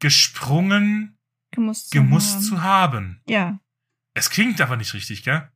[0.00, 1.18] Gesprungen,
[1.50, 2.42] Gemusst zu gemusst haben.
[2.42, 3.22] zu haben.
[3.26, 3.60] Ja.
[4.14, 5.48] Es klingt aber nicht richtig, gell?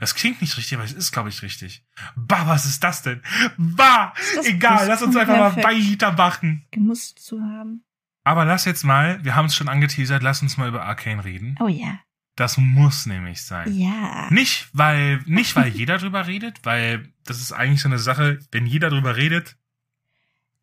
[0.00, 1.84] Es klingt nicht richtig, aber es ist, glaube ich, richtig.
[2.14, 3.22] Bah, was ist das denn?
[3.56, 4.12] Bah!
[4.36, 6.00] Das Egal, lass uns einfach mal perfekt.
[6.00, 6.66] weitermachen.
[6.70, 7.84] Gemusst zu haben.
[8.22, 11.56] Aber lass jetzt mal, wir haben es schon angeteasert, lass uns mal über Arcane reden.
[11.60, 11.98] Oh ja.
[12.36, 13.72] Das muss nämlich sein.
[13.76, 14.28] Ja.
[14.30, 18.66] Nicht, weil, nicht, weil jeder drüber redet, weil das ist eigentlich so eine Sache, wenn
[18.66, 19.56] jeder drüber redet,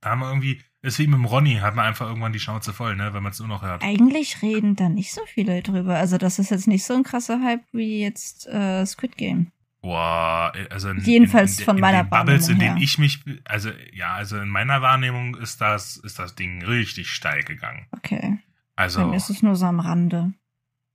[0.01, 2.74] da haben wir irgendwie, ist wie mit dem Ronny, hat man einfach irgendwann die Schnauze
[2.74, 3.84] voll, ne, wenn man es nur noch hört.
[3.84, 5.97] Eigentlich reden da nicht so viele drüber.
[5.97, 9.51] Also das ist jetzt nicht so ein krasser Hype wie jetzt äh, Squid Game.
[9.82, 13.20] Boah, also in, Jedenfalls in, in, von in meiner den Bubbles, in denen ich mich,
[13.45, 17.86] also ja, also in meiner Wahrnehmung ist das, ist das Ding richtig steil gegangen.
[17.91, 18.39] Okay.
[18.76, 20.34] Bei Also, mir ist es nur so am Rande.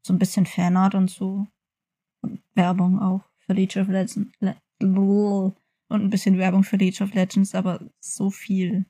[0.03, 1.47] So ein bisschen Fanart und so.
[2.21, 4.31] Und Werbung auch für League of Legends.
[4.41, 8.87] Le und ein bisschen Werbung für League of Legends, aber so viel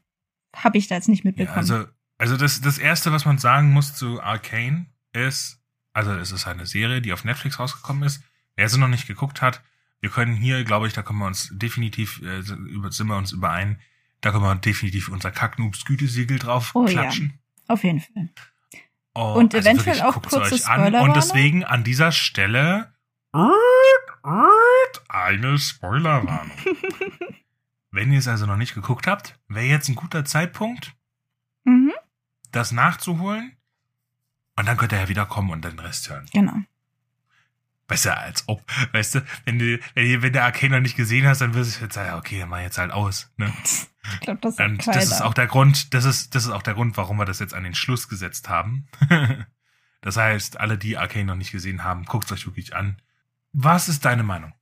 [0.55, 1.59] habe ich da jetzt nicht ja, mitbekommen.
[1.59, 1.85] also,
[2.19, 5.61] also das, das erste, was man sagen muss zu Arcane ist,
[5.93, 8.23] also es ist eine Serie, die auf Netflix rausgekommen ist.
[8.57, 9.63] Wer sie noch nicht geguckt hat,
[10.01, 13.81] wir können hier, glaube ich, da können wir uns definitiv, äh, sind wir uns überein,
[14.21, 16.93] da können wir definitiv unser Kacknoobs Gütesiegel drauf Oh ja.
[16.93, 17.39] klatschen.
[17.69, 18.31] Auf jeden Fall.
[19.15, 20.81] Oh, Und eventuell auch guckt's kurze euch an.
[20.81, 21.09] Spoilerwarnung?
[21.11, 22.93] Und deswegen an dieser Stelle
[25.09, 26.51] eine Spoilerwarnung.
[27.91, 30.95] Wenn ihr es also noch nicht geguckt habt, wäre jetzt ein guter Zeitpunkt,
[31.65, 31.93] Mhm.
[32.51, 33.57] das nachzuholen.
[34.57, 36.27] Und dann könnt ihr ja wieder kommen und den Rest hören.
[36.33, 36.55] Genau.
[37.89, 38.63] Besser als ob,
[38.93, 42.17] weißt du, wenn du, wenn, du, noch nicht gesehen hast, dann wirst du jetzt sagen,
[42.17, 43.31] okay, dann mach jetzt halt aus.
[43.37, 43.53] Ne?
[44.15, 46.75] Ich glaube, das Und das ist auch der Grund, das ist, das ist auch der
[46.75, 48.89] Grund, warum wir das jetzt an den Schluss gesetzt haben.
[50.01, 53.01] das heißt, alle, die Arcane noch nicht gesehen haben, guckt euch wirklich an.
[53.53, 54.53] Was ist deine Meinung?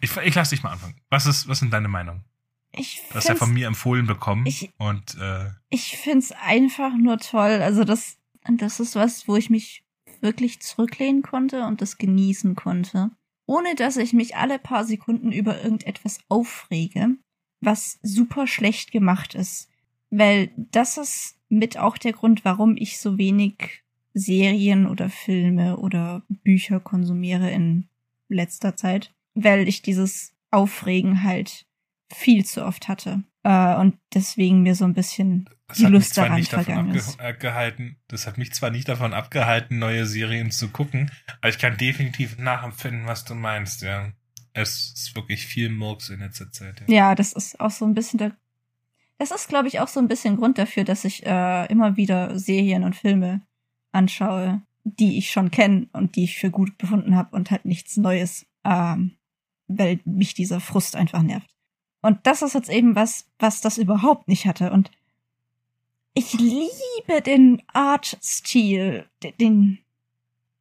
[0.00, 1.00] Ich, ich lass dich mal anfangen.
[1.08, 2.24] Was ist, was sind deine Meinungen?
[2.76, 4.46] ich Du hast ja von mir empfohlen bekommen.
[4.46, 7.62] Ich- und äh, ich find's einfach nur toll.
[7.62, 8.18] Also das,
[8.58, 9.83] das ist was, wo ich mich
[10.24, 13.12] wirklich zurücklehnen konnte und das genießen konnte.
[13.46, 17.10] Ohne dass ich mich alle paar Sekunden über irgendetwas aufrege,
[17.60, 19.68] was super schlecht gemacht ist.
[20.10, 26.22] Weil das ist mit auch der Grund, warum ich so wenig Serien oder Filme oder
[26.28, 27.88] Bücher konsumiere in
[28.28, 29.14] letzter Zeit.
[29.34, 31.66] Weil ich dieses Aufregen halt
[32.12, 33.24] viel zu oft hatte.
[33.44, 37.20] Äh, und deswegen mir so ein bisschen das die Lust daran vergangen ist.
[37.20, 41.76] abgehalten, das hat mich zwar nicht davon abgehalten, neue Serien zu gucken, aber ich kann
[41.76, 44.10] definitiv nachempfinden, was du meinst, ja.
[44.56, 46.80] Es ist wirklich viel Murks in letzter Zeit.
[46.86, 46.94] Ja.
[46.94, 48.36] Ja, das ist auch so ein bisschen der.
[49.18, 52.38] Das ist, glaube ich, auch so ein bisschen Grund dafür, dass ich äh, immer wieder
[52.38, 53.42] Serien und Filme
[53.90, 57.96] anschaue, die ich schon kenne und die ich für gut befunden habe und halt nichts
[57.96, 59.16] Neues, ähm,
[59.66, 61.53] weil mich dieser Frust einfach nervt.
[62.04, 64.70] Und das ist jetzt eben was, was das überhaupt nicht hatte.
[64.70, 64.90] Und
[66.12, 69.06] ich liebe den Art-Stil,
[69.40, 69.78] den,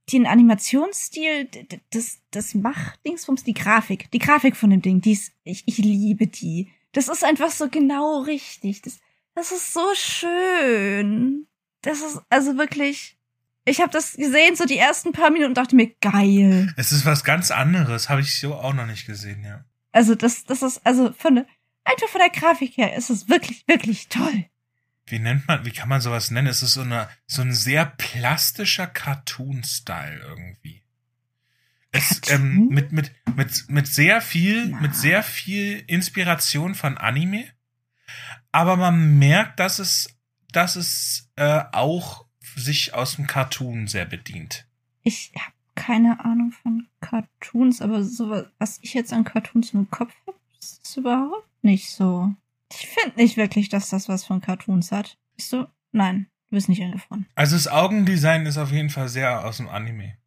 [0.09, 1.49] den Animationsstil,
[1.91, 6.27] das, das macht die Grafik, die Grafik von dem Ding, die ist, ich, ich liebe
[6.27, 6.71] die.
[6.93, 8.81] Das ist einfach so genau richtig.
[8.83, 9.01] Das,
[9.35, 11.45] das ist so schön.
[11.81, 13.17] Das ist also wirklich.
[13.65, 16.73] Ich habe das gesehen, so die ersten paar Minuten und dachte mir, geil.
[16.77, 19.65] Es ist was ganz anderes, habe ich so auch noch nicht gesehen, ja.
[19.93, 21.45] Also das, das ist, also von der,
[21.85, 24.45] einfach von der Grafik her ist es wirklich, wirklich toll.
[25.05, 26.47] Wie nennt man, wie kann man sowas nennen?
[26.47, 30.81] Es ist so eine, so ein sehr plastischer Cartoon-Style irgendwie.
[31.91, 34.81] Es, ähm, mit, mit, mit, mit sehr viel, Na.
[34.81, 37.45] mit sehr viel Inspiration von Anime.
[38.51, 40.09] Aber man merkt, dass es,
[40.51, 42.25] dass es, äh, auch
[42.55, 44.67] sich aus dem Cartoon sehr bedient.
[45.03, 50.13] Ich habe keine Ahnung von Cartoons, aber so was ich jetzt an Cartoons im Kopf
[50.27, 52.31] habe, ist überhaupt nicht so.
[52.71, 55.17] Ich finde nicht wirklich, dass das was von Cartoons hat.
[55.35, 55.67] Bist du?
[55.91, 57.25] Nein, du bist nicht eingefroren.
[57.35, 60.17] Also das Augendesign ist auf jeden Fall sehr aus dem Anime.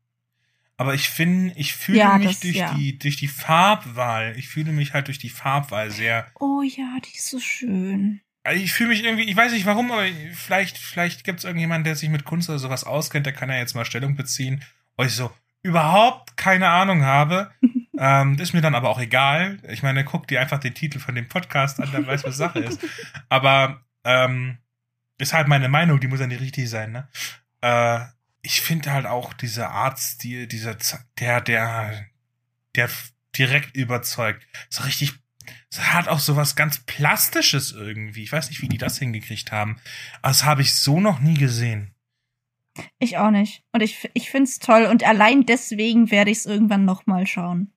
[0.79, 2.75] Aber ich finde, ich fühle Ja, mich das- durch ja.
[2.75, 7.17] die, durch die Farbwahl, ich fühle mich halt durch die Farbwahl sehr, Oh ja, die
[7.17, 8.21] ist so schön.
[8.45, 11.85] also ich fühle mich irgendwie, ich weiß nicht warum, aber vielleicht, vielleicht gibt es irgendjemanden,
[11.85, 14.63] der sich mit Kunst oder sowas auskennt, der kann ja jetzt mal Stellung beziehen,
[14.97, 15.31] weil ich so
[15.63, 17.51] überhaupt keine Ahnung habe.
[17.99, 19.59] ähm, ist mir dann aber auch egal.
[19.69, 22.37] Ich meine, guck dir einfach den Titel von dem Podcast an, dann weißt du, was
[22.37, 22.81] Sache ist.
[23.29, 24.59] Aber ähm,
[25.19, 27.09] ist halt meine Meinung, die muss ja nicht richtig sein, ne?
[27.63, 28.01] Äh,
[28.43, 30.77] ich finde halt auch dieser Artstil, dieser,
[31.19, 32.07] der, der,
[32.77, 32.89] der
[33.37, 34.47] direkt überzeugt.
[34.71, 35.13] So richtig,
[35.69, 38.23] es hat auch so was ganz Plastisches irgendwie.
[38.23, 39.81] Ich weiß nicht, wie die das hingekriegt haben.
[40.23, 41.96] Aber das habe ich so noch nie gesehen.
[42.99, 43.62] Ich auch nicht.
[43.72, 44.87] Und ich, ich find's toll.
[44.87, 47.72] Und allein deswegen werde ich es irgendwann nochmal schauen.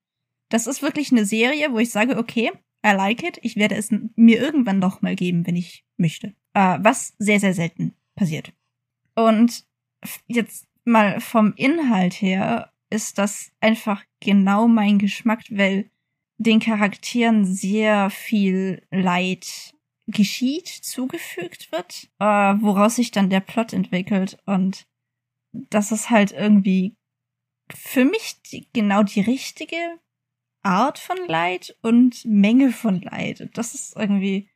[0.50, 2.52] Das ist wirklich eine Serie, wo ich sage, okay,
[2.86, 3.39] I like it.
[3.41, 6.34] Ich werde es mir irgendwann nochmal geben, wenn ich möchte.
[6.54, 8.54] Äh, was sehr, sehr selten passiert.
[9.16, 9.66] Und
[10.28, 15.89] jetzt mal vom Inhalt her ist das einfach genau mein Geschmack, weil
[16.38, 19.74] den Charakteren sehr viel Leid
[20.12, 24.88] geschieht, zugefügt wird, äh, woraus sich dann der Plot entwickelt und
[25.51, 26.95] das ist halt irgendwie
[27.74, 29.99] für mich die, genau die richtige
[30.64, 33.49] Art von Leid und Menge von Leid.
[33.53, 34.49] Das ist irgendwie,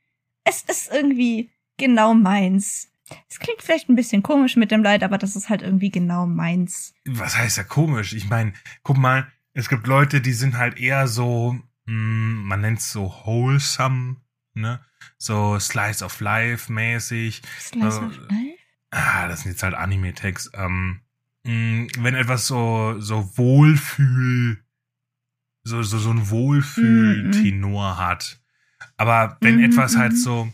[0.44, 2.90] es ist irgendwie genau meins.
[3.28, 6.26] Es klingt vielleicht ein bisschen komisch mit dem Leid, aber das ist halt irgendwie genau
[6.26, 6.94] meins.
[7.04, 8.12] Was heißt ja komisch?
[8.14, 8.52] Ich meine,
[8.82, 13.12] guck mal, es gibt Leute, die sind halt eher so, hm, man nennt es so
[13.24, 14.16] wholesome,
[14.54, 14.84] ne?
[15.18, 17.42] So Slice of Life mäßig.
[17.60, 18.58] Slice äh, of Life?
[18.90, 20.50] Ah, das sind jetzt halt Anime-Tags.
[20.54, 21.00] Ähm,
[21.44, 24.64] mh, hm, wenn etwas so, so Wohlfühl,
[25.64, 27.98] so, so, so ein Wohlfühl-Tenor mm -mm.
[27.98, 28.40] hat.
[28.96, 30.52] Aber wenn mm etwas halt so,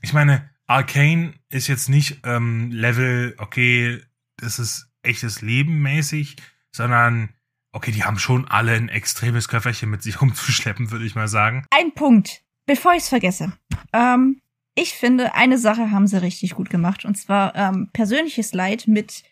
[0.00, 4.00] ich meine, Arcane ist jetzt nicht ähm, Level, okay,
[4.36, 6.36] das ist echtes Leben mäßig,
[6.72, 7.30] sondern
[7.72, 11.66] okay, die haben schon alle ein extremes Köfferchen mit sich rumzuschleppen, würde ich mal sagen.
[11.70, 13.52] Ein Punkt, bevor ich es vergesse.
[13.92, 14.40] Ähm,
[14.74, 19.22] ich finde, eine Sache haben sie richtig gut gemacht, und zwar ähm, persönliches Leid mit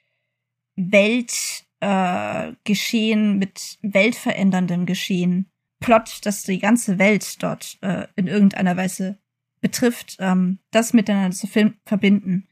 [0.76, 5.51] Weltgeschehen, äh, mit weltveränderndem Geschehen.
[5.80, 9.18] Plot, dass die ganze Welt dort äh, in irgendeiner Weise
[9.61, 12.47] betrifft, ähm, das miteinander zu verbinden.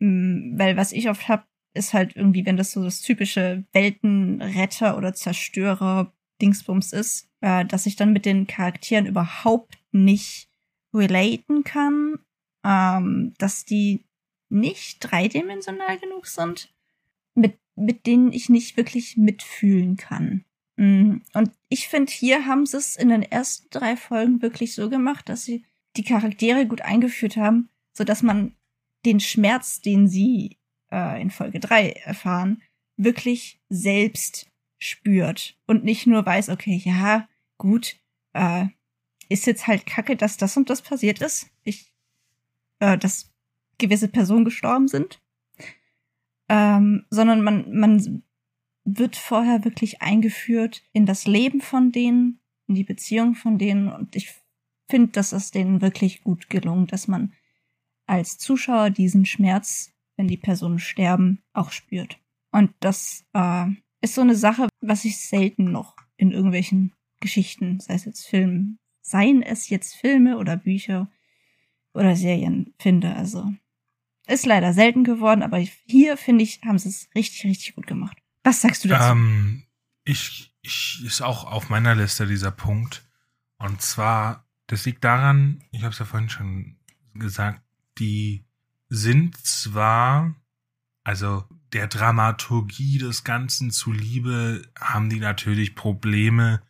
[0.00, 4.96] Ähm, weil was ich oft hab, ist halt irgendwie, wenn das so das typische Weltenretter
[4.96, 10.48] oder Zerstörer Dingsbums ist, äh, dass ich dann mit den Charakteren überhaupt nicht
[10.92, 12.18] relaten kann,
[12.64, 14.04] ähm, dass die
[14.48, 16.72] nicht dreidimensional genug sind,
[17.34, 20.44] mit, mit denen ich nicht wirklich mitfühlen kann.
[20.76, 24.90] Mm, und ich finde, hier haben sie es in den ersten drei Folgen wirklich so
[24.90, 25.64] gemacht, dass sie
[25.96, 28.54] die Charaktere gut eingeführt haben, so dass man
[29.04, 30.58] den Schmerz, den sie
[30.90, 32.62] äh, in Folge 3 erfahren,
[32.96, 37.28] wirklich selbst spürt und nicht nur weiß, okay, ja,
[37.58, 37.96] gut,
[38.32, 38.66] äh,
[39.32, 41.50] ist jetzt halt kacke, dass das und das passiert ist.
[41.64, 41.92] Ich,
[42.80, 43.32] äh, dass
[43.78, 45.20] gewisse Personen gestorben sind.
[46.48, 48.22] Ähm, sondern man, man
[48.84, 54.16] wird vorher wirklich eingeführt in das Leben von denen, in die Beziehung von denen und
[54.16, 54.34] ich
[54.88, 57.32] finde, das ist denen wirklich gut gelungen, dass man
[58.06, 62.18] als Zuschauer diesen Schmerz, wenn die Personen sterben, auch spürt.
[62.50, 63.66] Und das äh,
[64.00, 68.78] ist so eine Sache, was ich selten noch in irgendwelchen Geschichten, sei es jetzt Filmen,
[69.02, 71.10] seien es jetzt Filme oder Bücher
[71.92, 73.14] oder Serien finde.
[73.14, 73.52] Also
[74.26, 78.16] ist leider selten geworden, aber hier finde ich, haben sie es richtig, richtig gut gemacht.
[78.44, 79.12] Was sagst du dazu?
[79.12, 79.64] Ähm,
[80.04, 83.06] ich, ich ist auch auf meiner Liste dieser Punkt.
[83.58, 86.78] Und zwar das liegt daran, ich habe es ja vorhin schon
[87.12, 87.60] gesagt,
[87.98, 88.46] die
[88.88, 90.34] sind zwar,
[91.04, 91.44] also
[91.74, 96.62] der Dramaturgie des Ganzen zuliebe, haben die natürlich Probleme,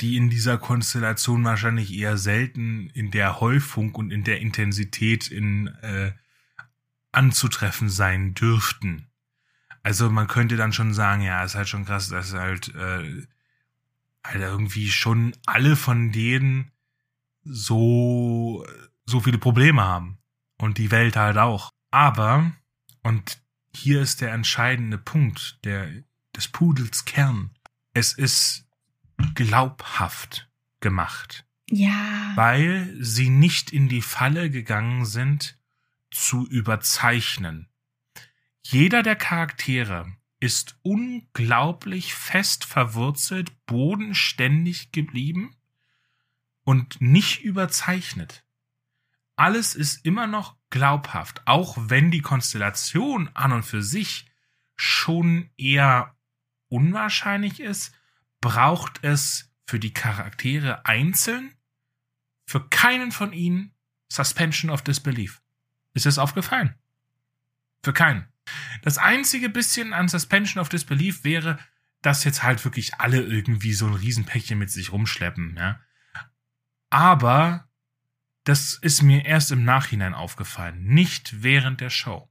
[0.00, 5.68] die in dieser Konstellation wahrscheinlich eher selten in der Häufung und in der Intensität in
[5.82, 6.12] äh,
[7.12, 9.08] anzutreffen sein dürften.
[9.82, 13.26] Also man könnte dann schon sagen, ja, ist halt schon krass, dass halt, äh,
[14.24, 16.72] halt irgendwie schon alle von denen
[17.42, 18.66] so,
[19.04, 20.18] so viele Probleme haben.
[20.58, 21.70] Und die Welt halt auch.
[21.90, 22.52] Aber,
[23.02, 23.42] und
[23.74, 26.04] hier ist der entscheidende Punkt, der,
[26.36, 27.50] des Pudels Kern.
[27.94, 28.68] Es ist
[29.34, 30.50] glaubhaft
[30.80, 31.46] gemacht.
[31.68, 32.32] Ja.
[32.34, 35.58] Weil sie nicht in die Falle gegangen sind,
[36.10, 37.68] zu überzeichnen.
[38.62, 45.56] Jeder der Charaktere ist unglaublich fest verwurzelt, bodenständig geblieben
[46.64, 48.44] und nicht überzeichnet.
[49.36, 54.26] Alles ist immer noch glaubhaft, auch wenn die Konstellation an und für sich
[54.76, 56.16] schon eher
[56.68, 57.94] unwahrscheinlich ist,
[58.42, 61.54] braucht es für die Charaktere einzeln
[62.44, 63.74] für keinen von ihnen
[64.10, 65.40] Suspension of Disbelief.
[65.94, 66.74] Ist es aufgefallen?
[67.82, 68.28] Für keinen.
[68.82, 71.58] Das einzige bisschen an Suspension of Disbelief wäre,
[72.02, 75.80] dass jetzt halt wirklich alle irgendwie so ein Riesenpäckchen mit sich rumschleppen, ja.
[76.90, 77.70] Aber
[78.44, 82.28] das ist mir erst im Nachhinein aufgefallen, nicht während der Show.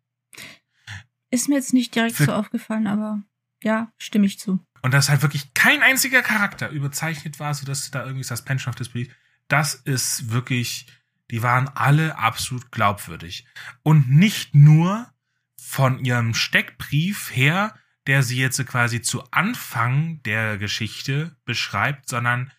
[1.32, 3.24] Ist mir jetzt nicht direkt Für- so aufgefallen, aber
[3.64, 4.66] ja, stimme ich zu.
[4.82, 9.14] Und dass halt wirklich kein einziger Charakter überzeichnet war, sodass da irgendwie Suspension of Disbelief.
[9.48, 10.88] Das ist wirklich,
[11.30, 13.46] die waren alle absolut glaubwürdig.
[13.84, 15.12] Und nicht nur
[15.60, 17.76] von ihrem Steckbrief her,
[18.08, 22.52] der sie jetzt quasi zu Anfang der Geschichte beschreibt, sondern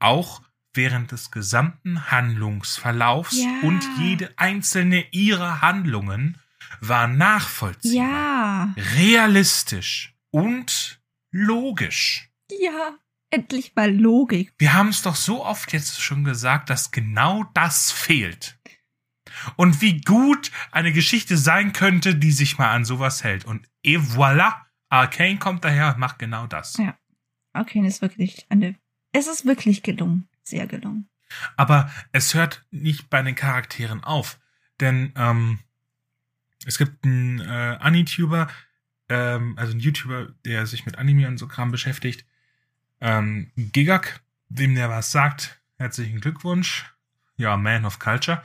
[0.00, 0.42] auch
[0.74, 3.48] während des gesamten Handlungsverlaufs Ja.
[3.62, 6.38] und jede einzelne ihrer Handlungen
[6.80, 11.00] war nachvollziehbar Ja, realistisch und
[11.30, 12.30] logisch.
[12.50, 12.96] ja,
[13.30, 14.52] endlich mal Logik.
[14.58, 18.58] Wir haben es doch so oft jetzt schon gesagt, dass genau das fehlt.
[19.56, 23.44] Und wie gut eine Geschichte sein könnte, die sich mal an sowas hält.
[23.44, 24.54] Und et voilà,
[24.88, 26.76] Arcane kommt daher und macht genau das.
[26.78, 26.98] Ja.
[27.52, 28.74] Okay, ist wirklich eine.
[29.12, 30.28] Es ist wirklich gelungen.
[30.42, 31.08] Sehr gelungen.
[31.56, 34.40] Aber es hört nicht bei den Charakteren auf.
[34.80, 35.58] Denn ähm,
[36.64, 38.48] es gibt einen äh, Anituber,
[39.08, 42.24] ähm, also einen YouTuber, der sich mit Anime und so Kram beschäftigt.
[43.00, 46.86] Ähm, Gigak, wem der was sagt, herzlichen Glückwunsch.
[47.36, 48.42] Ja, Man of Culture.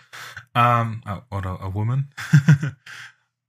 [0.53, 2.11] Ähm, äh, oder a Woman.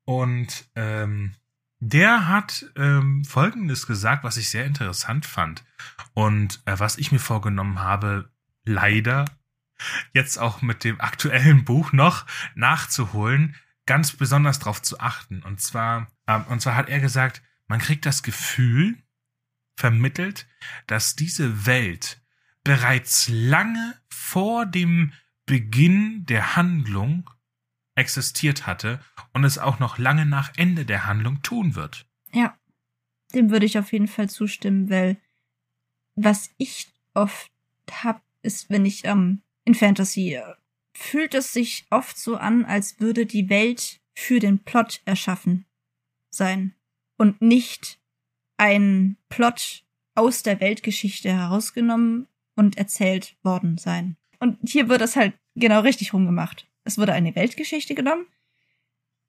[0.05, 1.35] und ähm,
[1.81, 5.65] der hat ähm, Folgendes gesagt, was ich sehr interessant fand.
[6.15, 8.31] Und äh, was ich mir vorgenommen habe,
[8.65, 9.27] leider
[10.15, 13.57] jetzt auch mit dem aktuellen Buch noch nachzuholen,
[13.87, 15.43] ganz besonders darauf zu achten.
[15.43, 19.03] Und zwar, ähm, und zwar hat er gesagt, man kriegt das Gefühl
[19.77, 20.47] vermittelt,
[20.87, 22.23] dass diese Welt
[22.63, 25.13] bereits lange vor dem
[25.47, 27.29] Beginn der Handlung
[27.95, 29.01] existiert hatte
[29.33, 32.07] und es auch noch lange nach Ende der Handlung tun wird.
[32.33, 32.59] Ja,
[33.35, 35.21] dem würde ich auf jeden Fall zustimmen, weil
[36.17, 37.51] was ich oft
[37.91, 40.55] hab, ist, wenn ich ähm, in Fantasy äh,
[40.95, 45.67] fühlt es sich oft so an, als würde die Welt für den Plot erschaffen
[46.31, 46.75] sein
[47.19, 47.99] und nicht
[48.57, 49.85] ein Plot
[50.15, 54.17] aus der Weltgeschichte herausgenommen und erzählt worden sein.
[54.39, 56.69] Und hier wird das halt genau richtig rumgemacht.
[56.85, 58.27] Es wurde eine Weltgeschichte genommen,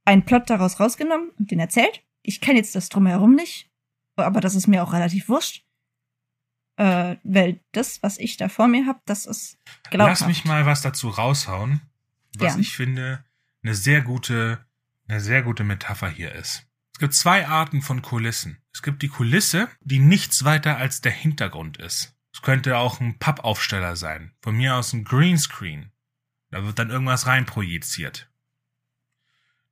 [0.03, 2.03] ein Plot daraus rausgenommen und den erzählt.
[2.21, 3.69] Ich kenne jetzt das drumherum nicht,
[4.15, 5.65] aber das ist mir auch relativ wurscht.
[6.77, 9.57] Äh, weil das, was ich da vor mir habe, das ist
[9.89, 10.21] glaubhaft.
[10.21, 11.81] Lass mich mal was dazu raushauen,
[12.37, 12.59] was Gern.
[12.59, 13.23] ich finde
[13.63, 14.65] eine sehr gute,
[15.07, 16.67] eine sehr gute Metapher hier ist.
[16.93, 18.61] Es gibt zwei Arten von Kulissen.
[18.73, 22.15] Es gibt die Kulisse, die nichts weiter als der Hintergrund ist.
[22.33, 24.33] Es könnte auch ein Pappaufsteller sein.
[24.41, 25.91] Von mir aus ein Greenscreen.
[26.51, 28.29] Da wird dann irgendwas reinprojiziert.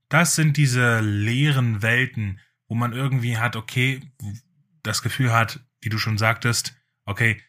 [0.09, 4.01] Das sind diese leeren Welten, wo man irgendwie hat, okay,
[4.81, 6.75] das Gefühl hat, wie du schon sagtest,
[7.05, 7.41] okay,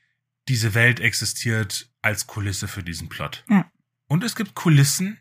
[0.49, 3.45] diese Welt existiert als Kulisse für diesen Plot.
[3.49, 3.71] Ja.
[4.09, 5.19] Und es gibt Kulissen,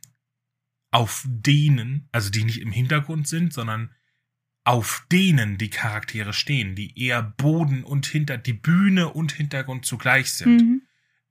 [0.91, 3.95] auf denen, also die nicht im Hintergrund sind, sondern
[4.65, 10.31] auf denen die Charaktere stehen, die eher Boden und hinter, die Bühne und Hintergrund zugleich
[10.33, 10.81] sind, Mhm.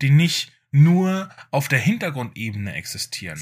[0.02, 3.36] die nicht nur auf der Hintergrundebene existieren,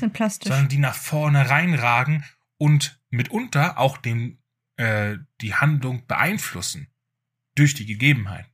[0.48, 2.24] sondern die nach vorne reinragen
[2.58, 4.38] und mitunter auch den,
[4.76, 6.88] äh, die Handlung beeinflussen
[7.54, 8.50] durch die Gegebenheiten.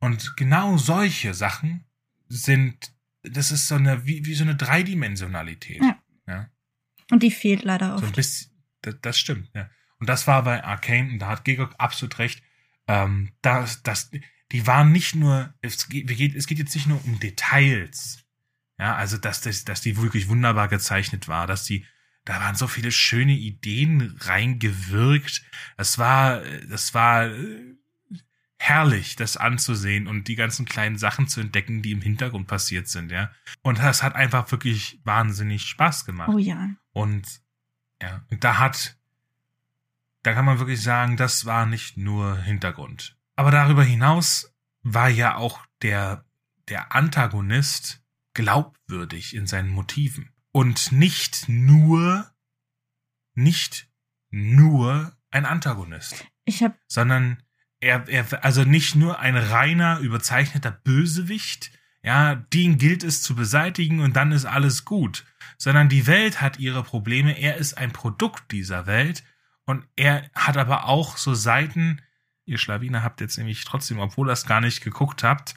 [0.00, 1.84] Und genau solche Sachen
[2.28, 2.92] sind,
[3.22, 5.82] das ist so eine, wie, wie so eine Dreidimensionalität.
[5.82, 5.98] Ja.
[6.26, 6.50] ja?
[7.10, 8.16] Und die fehlt leider So ein oft.
[8.16, 8.50] bisschen,
[8.82, 9.70] das, das stimmt, ja.
[9.98, 12.42] Und das war bei Arcane, und da hat Gegok absolut recht,
[12.86, 14.10] ähm, das, das,
[14.50, 18.24] die waren nicht nur, es geht, es geht jetzt nicht nur um Details,
[18.78, 21.84] ja, also dass, dass, dass die wirklich wunderbar gezeichnet war, dass die,
[22.24, 25.42] da waren so viele schöne Ideen reingewirkt.
[25.76, 27.76] Das war, das war äh,
[28.62, 33.10] herrlich, das anzusehen und die ganzen kleinen Sachen zu entdecken, die im Hintergrund passiert sind,
[33.10, 33.30] ja.
[33.62, 36.28] Und das hat einfach wirklich wahnsinnig Spaß gemacht.
[36.30, 36.68] Oh ja.
[36.92, 37.40] Und
[38.02, 38.98] ja, und da hat,
[40.22, 43.16] da kann man wirklich sagen, das war nicht nur Hintergrund.
[43.34, 46.26] Aber darüber hinaus war ja auch der,
[46.68, 48.02] der Antagonist
[48.34, 50.34] glaubwürdig in seinen Motiven.
[50.52, 52.30] Und nicht nur,
[53.32, 53.88] nicht
[54.30, 57.42] nur ein Antagonist, Ich habe sondern
[57.80, 61.72] er, er, also nicht nur ein reiner, überzeichneter Bösewicht,
[62.02, 65.24] ja, den gilt es zu beseitigen und dann ist alles gut,
[65.58, 69.24] sondern die Welt hat ihre Probleme, er ist ein Produkt dieser Welt
[69.64, 72.00] und er hat aber auch so Seiten,
[72.44, 75.54] ihr Schlawiner habt jetzt nämlich trotzdem, obwohl ihr das gar nicht geguckt habt,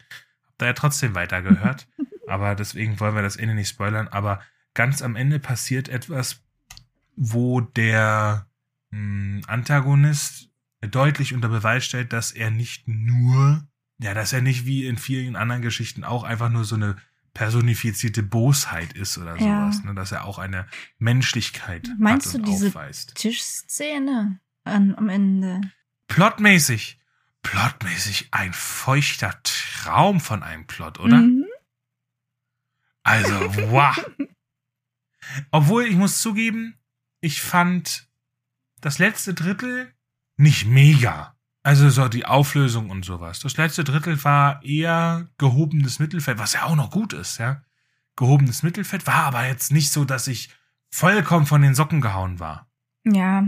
[0.47, 1.87] habt ihr ja trotzdem weitergehört,
[2.27, 4.41] aber deswegen wollen wir das Ende nicht spoilern, aber
[4.73, 6.41] ganz am Ende passiert etwas,
[7.15, 8.47] wo der
[8.91, 10.49] mh, Antagonist
[10.87, 13.67] deutlich unter Beweis stellt, dass er nicht nur,
[13.99, 16.95] ja, dass er nicht wie in vielen anderen Geschichten auch einfach nur so eine
[17.33, 19.71] personifizierte Bosheit ist oder Ja.
[19.71, 19.95] sowas, ne?
[19.95, 20.67] dass er auch eine
[20.99, 23.15] Menschlichkeit Meinst hat du und diese aufweist.
[23.15, 25.61] Tischszene, an, am Ende.
[26.07, 26.99] Plotmäßig.
[27.41, 31.17] Plotmäßig ein feuchter Traum von einem Plot, oder?
[31.17, 31.45] Mhm.
[33.03, 33.33] Also,
[33.71, 34.11] wow.
[35.51, 36.77] Obwohl, ich muss zugeben,
[37.19, 38.07] ich fand
[38.79, 39.93] das letzte Drittel
[40.43, 41.35] nicht mega.
[41.63, 43.39] Also so die Auflösung und sowas.
[43.39, 47.63] Das letzte Drittel war eher gehobenes Mittelfeld, was ja auch noch gut ist, ja.
[48.15, 50.49] Gehobenes Mittelfeld war aber jetzt nicht so, dass ich
[50.91, 52.69] vollkommen von den Socken gehauen war.
[53.05, 53.47] Ja.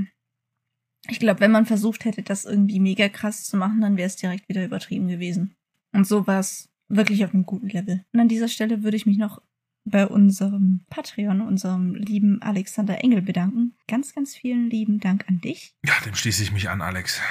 [1.08, 4.16] Ich glaube, wenn man versucht hätte, das irgendwie mega krass zu machen, dann wäre es
[4.16, 5.56] direkt wieder übertrieben gewesen.
[5.92, 8.04] Und so war es wirklich auf einem guten Level.
[8.12, 9.42] Und an dieser Stelle würde ich mich noch
[9.86, 13.76] bei unserem Patreon, unserem lieben Alexander Engel bedanken.
[13.88, 15.76] Ganz, ganz vielen lieben Dank an dich.
[15.86, 17.22] Ja, dem schließe ich mich an, Alex.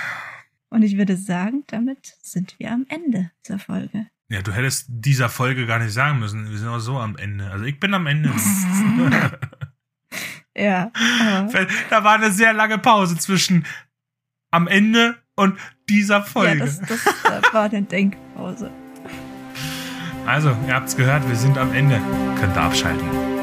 [0.71, 4.07] Und ich würde sagen, damit sind wir am Ende dieser Folge.
[4.29, 6.51] Ja, du hättest dieser Folge gar nicht sagen müssen.
[6.51, 7.51] Wir sind auch so am Ende.
[7.51, 8.33] Also ich bin am Ende.
[10.57, 10.93] Ja.
[11.91, 13.67] Da war eine sehr lange Pause zwischen
[14.53, 16.59] am Ende und dieser Folge.
[16.59, 18.71] ja, das, das äh, war eine Denkpause.
[20.27, 22.01] Also, ihr habt's gehört, wir sind am Ende.
[22.41, 23.34] Könnt ihr abschalten.